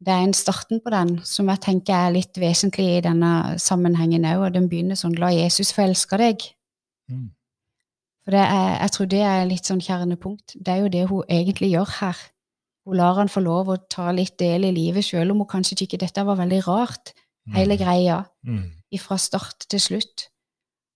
det 0.00 0.12
er 0.12 0.24
en 0.24 0.36
starten 0.36 0.80
på 0.84 0.92
den 0.92 1.18
som 1.28 1.48
jeg 1.52 1.60
tenker 1.64 1.94
er 1.96 2.14
litt 2.14 2.38
vesentlig 2.40 2.86
i 2.96 3.02
denne 3.04 3.58
sammenhengen 3.60 4.24
òg, 4.28 4.46
og 4.46 4.54
den 4.54 4.68
begynner 4.68 4.96
sånn 4.96 5.16
La 5.20 5.32
Jesus 5.34 5.74
få 5.76 5.84
elske 5.88 6.16
deg. 6.20 6.44
Mm. 7.12 7.28
For 8.30 8.36
det 8.38 8.46
er, 8.46 8.74
jeg 8.78 8.92
tror 8.94 9.06
det 9.10 9.20
er 9.26 9.48
litt 9.48 9.66
sånn 9.66 9.80
kjernepunkt. 9.82 10.52
Det 10.54 10.70
er 10.70 10.84
jo 10.84 10.90
det 10.94 11.00
hun 11.10 11.24
egentlig 11.26 11.72
gjør 11.72 11.88
her. 11.96 12.18
Hun 12.86 12.94
lar 13.00 13.16
han 13.18 13.30
få 13.32 13.40
lov 13.42 13.72
å 13.74 13.76
ta 13.90 14.12
litt 14.14 14.36
del 14.38 14.68
i 14.68 14.70
livet, 14.70 15.02
selv 15.02 15.34
om 15.34 15.40
hun 15.42 15.48
kanskje 15.50 15.80
tykker 15.80 15.98
dette 15.98 16.22
var 16.22 16.38
veldig 16.38 16.60
rart, 16.68 17.10
hele 17.56 17.74
greia, 17.74 18.20
Mm. 18.46 18.70
fra 19.00 19.18
start 19.18 19.66
til 19.68 19.80
slutt. 19.80 20.28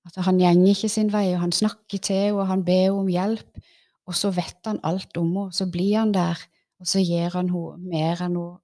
At 0.07 0.15
han 0.25 0.39
gjenger 0.39 0.77
ikke 0.77 0.89
sin 0.89 1.11
vei, 1.11 1.35
og 1.35 1.41
han 1.41 1.51
snakker 1.51 1.99
til 1.99 2.15
henne, 2.15 2.39
og 2.39 2.47
han 2.47 2.65
ber 2.65 2.87
henne 2.87 3.01
om 3.01 3.09
hjelp. 3.09 3.59
Og 4.07 4.15
så 4.15 4.31
vet 4.31 4.63
han 4.65 4.79
alt 4.85 5.17
om 5.17 5.35
henne, 5.35 5.53
så 5.53 5.67
blir 5.67 5.99
han 5.99 6.13
der, 6.13 6.39
og 6.79 6.87
så 6.87 7.01
gir 7.03 7.31
han 7.31 7.49
henne 7.49 7.91
mer 7.91 8.23
enn 8.23 8.37
hun 8.37 8.59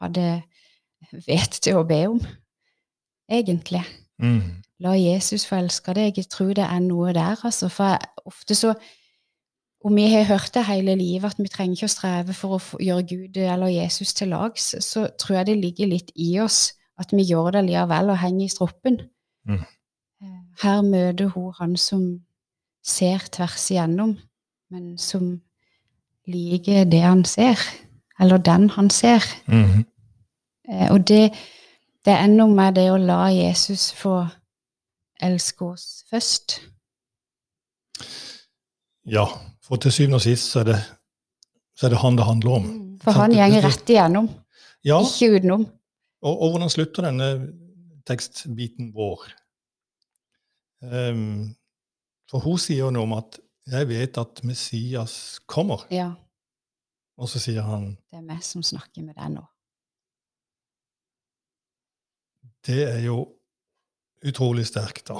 hadde 0.00 0.44
vet 1.26 1.58
til 1.60 1.74
å 1.74 1.82
be 1.82 2.06
om. 2.06 2.20
Egentlig. 3.28 3.82
Mm. 4.22 4.62
La 4.82 4.96
Jesus 4.98 5.44
få 5.46 5.60
elske 5.62 5.94
deg. 5.94 6.18
Jeg 6.18 6.28
tror 6.32 6.52
det 6.58 6.64
er 6.66 6.82
noe 6.82 7.12
der, 7.14 7.38
altså. 7.46 7.68
For 7.70 7.98
ofte 8.26 8.54
så 8.58 8.74
Om 9.84 9.96
vi 9.98 10.04
har 10.12 10.22
hørt 10.28 10.52
det 10.54 10.62
hele 10.68 10.94
livet, 10.94 11.24
at 11.24 11.38
vi 11.42 11.48
trenger 11.50 11.74
ikke 11.74 11.88
å 11.88 11.90
streve 11.90 12.34
for 12.38 12.54
å 12.54 12.78
gjøre 12.78 13.02
Gud 13.02 13.38
eller 13.42 13.66
Jesus 13.66 14.12
til 14.14 14.28
lags, 14.30 14.68
så 14.78 15.08
tror 15.18 15.40
jeg 15.40 15.46
det 15.48 15.56
ligger 15.58 15.88
litt 15.90 16.12
i 16.14 16.38
oss 16.38 16.76
at 17.02 17.10
vi 17.10 17.24
gjør 17.26 17.50
det 17.56 17.64
likevel 17.66 18.12
og 18.14 18.20
henger 18.22 18.44
i 18.44 18.52
stroppen. 18.52 19.00
Mm. 19.48 19.58
Eh, 20.22 20.36
Her 20.62 20.84
møter 20.86 21.32
hun 21.34 21.50
han 21.58 21.74
som 21.76 22.04
ser 22.84 23.26
tvers 23.32 23.64
igjennom, 23.74 24.12
men 24.70 24.98
som 24.98 25.40
liker 26.30 26.84
det 26.84 27.02
han 27.02 27.24
ser. 27.24 27.58
Eller 28.20 28.38
den 28.38 28.70
han 28.70 28.90
ser. 28.90 29.26
Mm. 29.48 29.82
Eh, 30.68 30.92
Og 30.92 31.08
det, 31.08 31.32
det 32.04 32.14
er 32.14 32.30
noe 32.30 32.54
med 32.54 32.78
det 32.78 32.86
å 32.92 33.02
la 33.02 33.24
Jesus 33.34 33.90
få 33.98 34.28
elske 35.22 35.64
oss 35.64 36.04
først. 36.10 36.60
Ja, 39.08 39.24
for 39.62 39.76
til 39.82 39.92
syvende 39.94 40.20
og 40.20 40.24
sist 40.24 40.50
så 40.52 40.62
er 40.62 40.68
det, 40.72 40.78
så 41.78 41.86
er 41.86 41.94
det 41.94 42.02
han 42.02 42.18
det 42.18 42.26
handler 42.26 42.58
om. 42.60 42.66
For 43.02 43.16
han 43.18 43.34
gjenger 43.34 43.64
rett 43.66 43.90
igjennom, 43.90 44.28
Ja, 44.86 44.98
ikke 45.02 45.36
utenom. 45.38 45.64
og, 46.22 46.34
og 46.42 46.50
hvordan 46.54 46.70
slutter 46.70 47.06
denne 47.06 47.28
tekstbiten 48.06 48.92
vår? 48.94 49.24
Um, 50.82 51.54
for 52.30 52.42
hun 52.42 52.58
sier 52.58 52.84
jo 52.86 52.90
noe 52.90 53.06
om 53.06 53.12
at 53.14 53.38
'jeg 53.66 53.88
vet 53.88 54.18
at 54.18 54.40
Messias 54.44 55.40
kommer', 55.46 55.86
Ja, 55.90 56.12
og 57.16 57.28
så 57.28 57.38
sier 57.38 57.62
han 57.62 57.96
det 58.10 58.18
er 58.18 58.26
vi 58.34 58.40
som 58.42 58.62
snakker 58.62 59.02
med 59.02 59.14
deg 59.14 59.30
nå. 59.30 59.44
Det 62.66 62.82
er 62.88 63.00
jo 63.04 63.26
utrolig 64.24 64.66
sterkt, 64.66 65.08
da. 65.08 65.18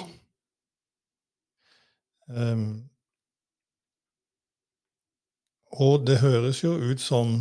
Um, 2.32 2.88
og 5.72 6.06
det 6.06 6.18
høres 6.20 6.62
jo 6.64 6.72
ut 6.76 7.00
som 7.00 7.32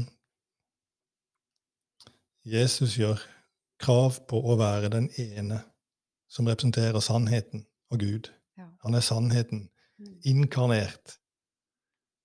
Jesus 2.46 2.96
gjør 2.98 3.22
krav 3.82 4.18
på 4.30 4.40
å 4.42 4.56
være 4.60 4.90
den 4.94 5.10
ene 5.22 5.62
som 6.32 6.48
representerer 6.50 7.00
sannheten 7.04 7.66
og 7.92 8.00
Gud. 8.00 8.32
Ja. 8.58 8.68
Han 8.84 8.94
er 8.96 9.00
sannheten 9.06 9.68
Mm. 10.02 10.22
inkarnert 10.26 11.20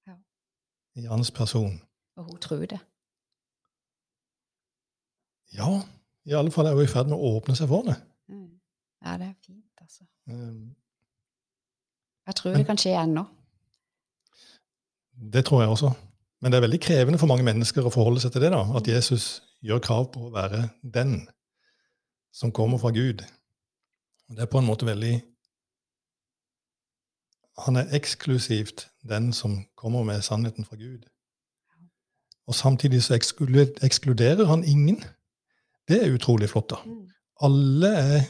Ja. 0.07 0.15
i 0.95 1.05
hans 1.05 1.31
person. 1.31 1.83
Og 2.17 2.25
hun 2.25 2.39
tror 2.41 2.67
det. 2.67 2.79
Ja, 5.53 5.83
i 6.25 6.33
alle 6.33 6.51
fall 6.51 6.67
er 6.67 6.75
hun 6.75 6.85
i 6.85 6.87
ferd 6.87 7.07
med 7.11 7.19
å 7.19 7.37
åpne 7.37 7.57
seg 7.57 7.69
for 7.69 7.83
det. 7.83 7.97
Mm. 8.29 8.56
Ja, 9.05 9.17
det 9.19 9.27
er 9.27 9.35
fint, 9.47 9.65
altså. 9.81 10.05
Ehm, 10.29 10.75
Jeg 12.27 12.35
tror 12.35 12.51
Men- 12.51 12.59
det 12.59 12.67
kan 12.67 12.77
skje 12.77 13.03
ennå. 13.03 13.25
Det 15.33 15.45
tror 15.45 15.61
jeg 15.61 15.71
også. 15.71 15.91
Men 16.41 16.53
det 16.53 16.57
er 16.57 16.61
veldig 16.69 16.81
krevende 16.81 17.19
for 17.19 17.27
mange 17.27 17.45
mennesker 17.45 17.83
å 17.83 17.93
forholde 17.93 18.21
seg 18.21 18.33
til 18.33 18.41
det. 18.41 18.51
da, 18.51 18.77
At 18.77 18.89
Jesus 18.89 19.43
gjør 19.63 19.79
krav 19.79 20.13
på 20.13 20.21
å 20.27 20.33
være 20.33 20.71
den 20.83 21.29
som 22.33 22.53
kommer 22.53 22.79
fra 22.79 22.91
Gud. 22.91 23.23
Og 24.29 24.37
Det 24.37 24.43
er 24.43 24.47
på 24.47 24.59
en 24.59 24.67
måte 24.67 24.87
veldig 24.87 25.23
Han 27.59 27.77
er 27.77 27.89
eksklusivt 27.97 28.89
den 29.09 29.33
som 29.33 29.65
kommer 29.77 30.05
med 30.05 30.23
sannheten 30.23 30.65
fra 30.65 30.77
Gud. 30.77 31.07
Og 32.47 32.55
samtidig 32.55 33.03
så 33.03 33.15
ekskluderer 33.15 34.47
han 34.47 34.65
ingen. 34.65 35.05
Det 35.89 36.03
er 36.03 36.15
utrolig 36.15 36.51
flott, 36.51 36.71
da. 36.71 36.77
Mm. 36.85 37.09
Alle 37.41 37.89
er 37.97 38.21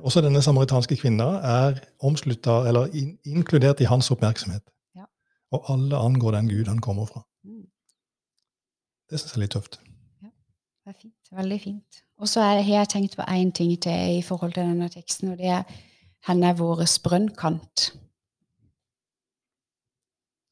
Også 0.00 0.20
denne 0.24 0.42
samaritanske 0.42 0.96
kvinna 0.96 1.24
er 1.24 1.80
omslutta, 2.00 2.62
eller 2.68 2.86
in, 2.96 3.18
inkludert 3.24 3.80
i 3.80 3.88
hans 3.88 4.10
oppmerksomhet. 4.10 4.62
Ja. 4.96 5.04
Og 5.52 5.72
alle 5.72 5.96
angår 5.96 6.30
den 6.30 6.48
Gud 6.48 6.64
han 6.66 6.80
kommer 6.80 7.06
fra. 7.06 7.26
Mm. 7.44 7.66
Det 9.10 9.20
syns 9.20 9.34
jeg 9.34 9.38
er 9.38 9.44
litt 9.44 9.56
tøft. 9.56 9.80
Det 10.84 10.92
er 10.92 11.00
fint. 11.00 11.32
Veldig 11.32 11.60
fint. 11.60 12.00
Og 12.18 12.28
så 12.28 12.40
har 12.40 12.62
jeg 12.64 12.88
tenkt 12.88 13.16
på 13.16 13.22
én 13.22 13.52
ting 13.52 13.82
til 13.82 14.18
i 14.18 14.22
forhold 14.22 14.52
til 14.52 14.62
denne 14.62 14.88
teksten, 14.88 15.32
og 15.32 15.38
det 15.38 15.46
er 15.46 15.62
han 16.24 16.42
er 16.42 16.54
vår 16.56 16.84
brønnkant. 17.04 17.92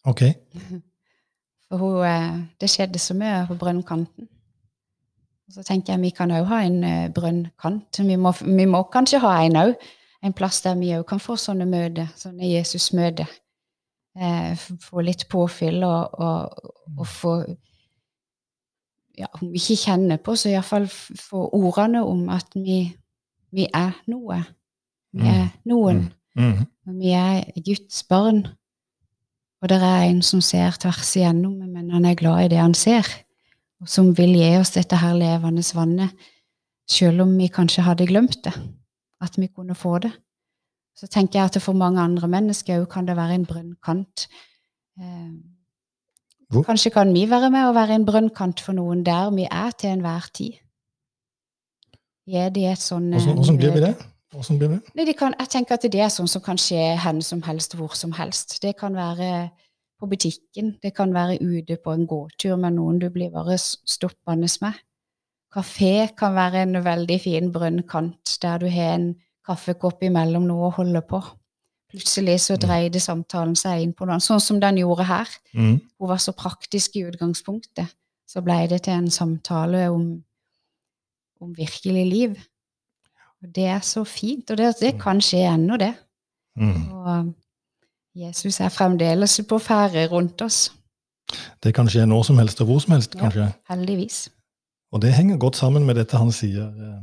Ok. 0.05 0.23
For 1.69 1.77
hun, 1.81 2.05
eh, 2.05 2.41
det 2.61 2.69
skjedde 2.71 2.99
så 2.99 3.15
mye 3.15 3.47
på 3.49 3.55
brønnkanten. 3.55 4.29
Så 5.53 5.63
tenker 5.67 5.93
jeg 5.93 6.01
vi 6.01 6.11
kan 6.17 6.33
òg 6.33 6.47
ha 6.49 6.63
en 6.65 6.79
eh, 6.85 7.09
brønnkant. 7.13 7.99
Vi 8.01 8.17
må, 8.17 8.33
vi 8.41 8.65
må 8.69 8.83
kanskje 8.93 9.21
ha 9.21 9.35
en 9.45 9.59
òg. 9.61 9.75
En 10.25 10.33
plass 10.33 10.63
der 10.65 10.79
vi 10.81 10.95
òg 10.97 11.05
kan 11.09 11.21
få 11.21 11.37
sånne 11.37 11.67
møter, 11.69 12.09
sånne 12.17 12.49
Jesus-møter. 12.49 13.29
Eh, 14.17 14.55
få 14.57 15.05
litt 15.05 15.27
påfyll 15.29 15.85
og, 15.85 16.17
og, 16.21 16.73
og 16.99 17.07
få 17.09 17.35
ja, 19.17 19.29
Om 19.41 19.51
vi 19.53 19.61
ikke 19.61 19.77
kjenner 19.77 20.21
på, 20.25 20.35
så 20.41 20.49
iallfall 20.49 20.87
få 20.89 21.43
ordene 21.53 22.01
om 22.09 22.31
at 22.33 22.55
vi, 22.57 22.87
vi 23.53 23.67
er 23.69 23.93
noe. 24.09 24.39
Vi 25.13 25.29
er 25.29 25.51
noen. 25.69 26.07
Mm. 26.33 26.65
Mm. 26.65 26.97
vi 26.97 27.13
er 27.13 27.45
Guds 27.61 28.01
barn. 28.09 28.47
Og 29.61 29.69
det 29.69 29.77
er 29.85 30.07
en 30.07 30.23
som 30.25 30.41
ser 30.41 30.81
tvers 30.81 31.13
igjennom, 31.17 31.61
men 31.69 31.93
han 31.93 32.09
er 32.09 32.17
glad 32.17 32.47
i 32.47 32.49
det 32.55 32.63
han 32.63 32.75
ser. 32.75 33.05
Og 33.83 33.89
som 33.91 34.13
vil 34.17 34.37
gi 34.39 34.51
oss 34.61 34.71
dette 34.77 34.99
her 35.01 35.17
levende 35.19 35.63
vannet, 35.75 36.11
selv 36.89 37.25
om 37.25 37.33
vi 37.39 37.49
kanskje 37.51 37.83
hadde 37.87 38.07
glemt 38.07 38.39
det. 38.45 38.53
At 39.23 39.39
vi 39.39 39.49
kunne 39.49 39.75
få 39.79 39.99
det. 40.03 40.13
Så 40.99 41.09
tenker 41.11 41.41
jeg 41.41 41.51
at 41.51 41.63
for 41.63 41.75
mange 41.79 42.01
andre 42.03 42.29
mennesker 42.29 42.83
òg 42.83 42.89
kan 42.93 43.07
det 43.09 43.17
være 43.17 43.35
en 43.41 43.47
brønnkant. 43.47 44.27
Eh, 45.01 45.33
Hvor- 46.53 46.65
Kanskje 46.67 46.91
kan 46.93 47.13
vi 47.15 47.27
være 47.31 47.51
med 47.51 47.65
og 47.69 47.75
være 47.75 47.95
en 47.95 48.05
brønnkant 48.07 48.61
for 48.61 48.73
noen 48.73 49.05
der 49.05 49.31
vi 49.31 49.47
er 49.51 49.71
til 49.71 49.91
enhver 49.91 50.29
tid. 50.35 50.53
Gi 52.27 52.37
er 52.37 52.51
et 52.73 52.79
sånn 52.79 53.11
Hvordan, 53.11 53.39
eh, 53.39 53.57
blir 53.57 53.73
vi 53.73 53.81
det? 53.81 53.97
Blir 54.33 54.69
det? 54.69 54.81
Nei, 54.95 55.05
de 55.05 55.13
kan, 55.13 55.35
jeg 55.39 55.49
tenker 55.49 55.75
at 55.75 55.83
det 55.83 56.01
er 56.01 56.09
sånn 56.09 56.29
som 56.29 56.43
kan 56.43 56.57
skje 56.57 56.97
hen 56.99 57.23
som 57.23 57.43
helst, 57.43 57.75
hvor 57.75 57.95
som 57.97 58.13
helst. 58.13 58.61
Det 58.63 58.77
kan 58.77 58.95
være 58.95 59.51
på 60.03 60.09
butikken, 60.11 60.77
det 60.83 60.95
kan 60.97 61.13
være 61.15 61.39
ute 61.39 61.77
på 61.79 61.93
en 61.95 62.09
gåtur 62.11 62.57
med 62.59 62.75
noen 62.75 62.99
du 62.99 63.07
blir 63.15 63.31
bare 63.31 63.55
stoppende 63.59 64.51
med. 64.61 64.81
kafé 65.53 66.09
kan 66.17 66.35
være 66.35 66.63
en 66.63 66.85
veldig 66.85 67.21
fin 67.21 67.53
brønnkant, 67.53 68.39
der 68.43 68.59
du 68.59 68.67
har 68.73 68.95
en 68.95 69.15
kaffekopp 69.47 70.03
imellom 70.03 70.47
noe 70.49 70.71
å 70.71 70.75
holde 70.79 71.03
på. 71.03 71.21
Plutselig 71.93 72.41
så 72.41 72.57
Mm. 72.57 72.61
dreide 72.61 73.01
samtalen 73.01 73.55
seg 73.55 73.83
inn 73.83 73.93
på 73.93 74.07
noe, 74.07 74.17
sånn 74.17 74.41
som 74.41 74.61
den 74.61 74.77
gjorde 74.77 75.05
her. 75.05 75.29
Mm. 75.55 75.81
Hun 76.01 76.09
var 76.09 76.17
så 76.17 76.33
praktisk 76.33 76.97
i 76.97 77.05
utgangspunktet. 77.05 77.95
Så 78.27 78.41
ble 78.43 78.67
det 78.67 78.83
til 78.83 78.95
en 78.95 79.11
samtale 79.11 79.91
om, 79.91 80.25
om 81.41 81.55
virkelig 81.55 82.07
liv. 82.11 82.31
Og 83.43 83.53
det 83.55 83.67
er 83.67 83.81
så 83.81 84.05
fint, 84.05 84.51
og 84.51 84.57
det, 84.57 84.75
det 84.81 85.01
kan 85.01 85.21
skje 85.21 85.45
ennå, 85.55 85.77
det. 85.77 85.95
Mm. 86.57 86.93
Og 86.93 87.35
Jesus 88.15 88.61
er 88.61 88.69
fremdeles 88.69 89.41
på 89.49 89.59
ferde 89.59 90.07
rundt 90.13 90.43
oss, 90.43 90.73
Det 91.65 91.75
kan 91.75 91.87
skje 91.89 92.05
når 92.07 92.23
som 92.29 92.37
helst 92.39 92.61
og 92.61 92.67
hvor 92.67 92.79
som 92.81 92.93
helst, 92.93 93.15
Ja. 93.15 93.21
kanskje. 93.21 93.53
heldigvis. 93.71 94.29
Og 94.93 95.01
det 95.03 95.15
henger 95.15 95.39
godt 95.39 95.57
sammen 95.57 95.87
med 95.87 95.95
dette 95.97 96.17
han 96.19 96.33
sier. 96.33 96.67
eh, 96.69 97.03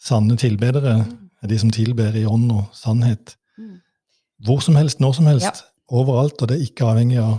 Sanne 0.00 0.36
tilbedere 0.36 1.06
er 1.42 1.46
de 1.46 1.58
som 1.58 1.70
tilber 1.70 2.14
i 2.16 2.24
ånd 2.24 2.50
og 2.52 2.64
sannhet. 2.72 3.36
Mm. 3.58 3.78
Hvor 4.44 4.60
som 4.60 4.74
helst, 4.74 5.00
når 5.00 5.12
som 5.14 5.26
helst. 5.26 5.44
Ja. 5.44 5.96
Overalt, 5.96 6.42
og 6.42 6.48
det 6.48 6.56
er 6.58 6.64
ikke 6.66 6.84
avhengig 6.84 7.18
av 7.18 7.38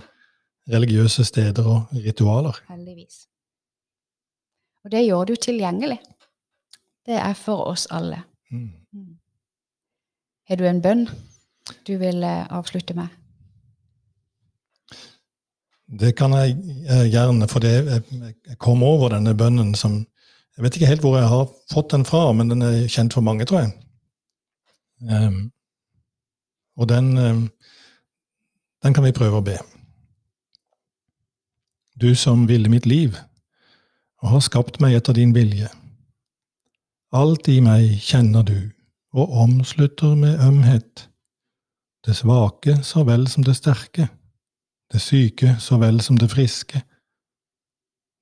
religiøse 0.69 1.25
steder 1.25 1.65
og 1.65 1.87
ritualer. 1.93 2.53
Heldigvis. 2.69 3.27
Og 4.85 4.91
det 4.91 5.05
gjør 5.07 5.25
du 5.25 5.35
tilgjengelig. 5.35 5.99
Det 7.05 7.15
er 7.15 7.33
for 7.33 7.65
oss 7.65 7.87
alle. 7.91 8.23
Mm. 8.51 8.71
Har 10.47 10.55
du 10.55 10.63
en 10.65 10.81
bønn 10.81 11.07
du 11.87 11.97
vil 11.97 12.23
eh, 12.23 12.45
avslutte 12.53 12.93
med? 12.97 13.07
Det 15.85 16.15
kan 16.17 16.33
jeg 16.33 16.57
eh, 16.89 17.05
gjerne, 17.13 17.47
for 17.47 17.65
jeg, 17.65 18.01
kom 18.59 18.83
over 18.83 19.13
denne 19.13 19.35
bønnen 19.37 19.75
som 19.77 20.05
Jeg 20.55 20.63
vet 20.63 20.75
ikke 20.77 20.87
helt 20.87 21.01
hvor 21.03 21.17
jeg 21.19 21.27
har 21.27 21.49
fått 21.67 21.91
den 21.91 22.05
fra, 22.07 22.31
men 22.31 22.47
den 22.47 22.61
er 22.63 22.87
kjent 22.87 23.11
for 23.13 23.21
mange, 23.21 23.43
tror 23.43 23.65
jeg. 23.65 23.73
Ehm, 25.11 25.51
og 26.79 26.87
den, 26.87 27.17
ehm, 27.17 27.41
den 28.83 28.95
kan 28.95 29.03
vi 29.03 29.11
prøve 29.11 29.41
å 29.41 29.43
be. 29.43 29.57
Du 31.99 32.15
som 32.15 32.47
ville 32.47 32.71
mitt 32.71 32.87
liv, 32.87 33.19
og 34.23 34.29
har 34.37 34.45
skapt 34.47 34.79
meg 34.79 34.95
etter 34.95 35.19
din 35.19 35.35
vilje. 35.35 35.67
Alt 37.11 37.51
i 37.51 37.59
meg 37.59 37.99
kjenner 37.99 38.47
du, 38.47 38.71
og 39.11 39.35
omslutter 39.43 40.15
med 40.15 40.39
ømhet. 40.39 41.09
Det 42.05 42.15
svake 42.15 42.83
så 42.83 43.03
vel 43.03 43.27
som 43.27 43.43
det 43.43 43.55
sterke 43.55 44.09
det 44.93 45.01
syke 45.01 45.55
så 45.59 45.77
vel 45.77 46.01
som 46.01 46.17
det 46.17 46.31
friske. 46.31 46.81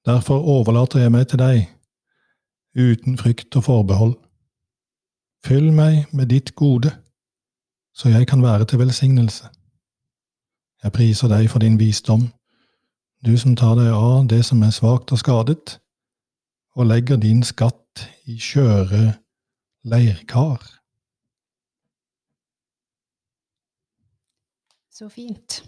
Derfor 0.06 0.40
overlater 0.40 1.00
jeg 1.00 1.12
meg 1.12 1.28
til 1.28 1.40
deg, 1.40 1.68
uten 2.76 3.18
frykt 3.18 3.56
og 3.56 3.64
forbehold. 3.64 4.16
Fyll 5.46 5.72
meg 5.76 6.08
med 6.12 6.32
ditt 6.32 6.56
gode, 6.56 6.92
så 7.96 8.10
jeg 8.10 8.28
kan 8.28 8.44
være 8.44 8.66
til 8.66 8.80
velsignelse. 8.80 9.50
Jeg 10.84 10.92
priser 10.92 11.32
deg 11.32 11.50
for 11.52 11.64
din 11.64 11.80
visdom, 11.80 12.32
du 13.26 13.38
som 13.38 13.56
tar 13.56 13.78
deg 13.80 13.94
av 13.94 14.28
det 14.28 14.44
som 14.46 14.64
er 14.64 14.74
svakt 14.76 15.12
og 15.12 15.20
skadet, 15.20 15.80
og 16.76 16.90
legger 16.90 17.22
din 17.22 17.44
skatt 17.44 18.08
i 18.26 18.40
skjøre 18.40 19.14
leirkar. 19.86 20.83
Så 24.94 25.10
fint. 25.10 25.64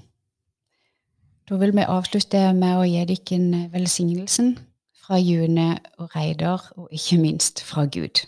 Da 1.49 1.55
vil 1.57 1.71
vi 1.73 1.81
avslutte 1.81 2.53
med 2.53 2.77
å 2.77 2.83
gi 2.85 3.01
dere 3.09 3.63
velsignelsen 3.73 4.51
fra 5.01 5.17
June 5.17 5.79
og 5.97 6.13
Reidar, 6.13 6.67
og 6.77 6.93
ikke 6.93 7.17
minst 7.17 7.63
fra 7.65 7.87
Gud. 7.89 8.21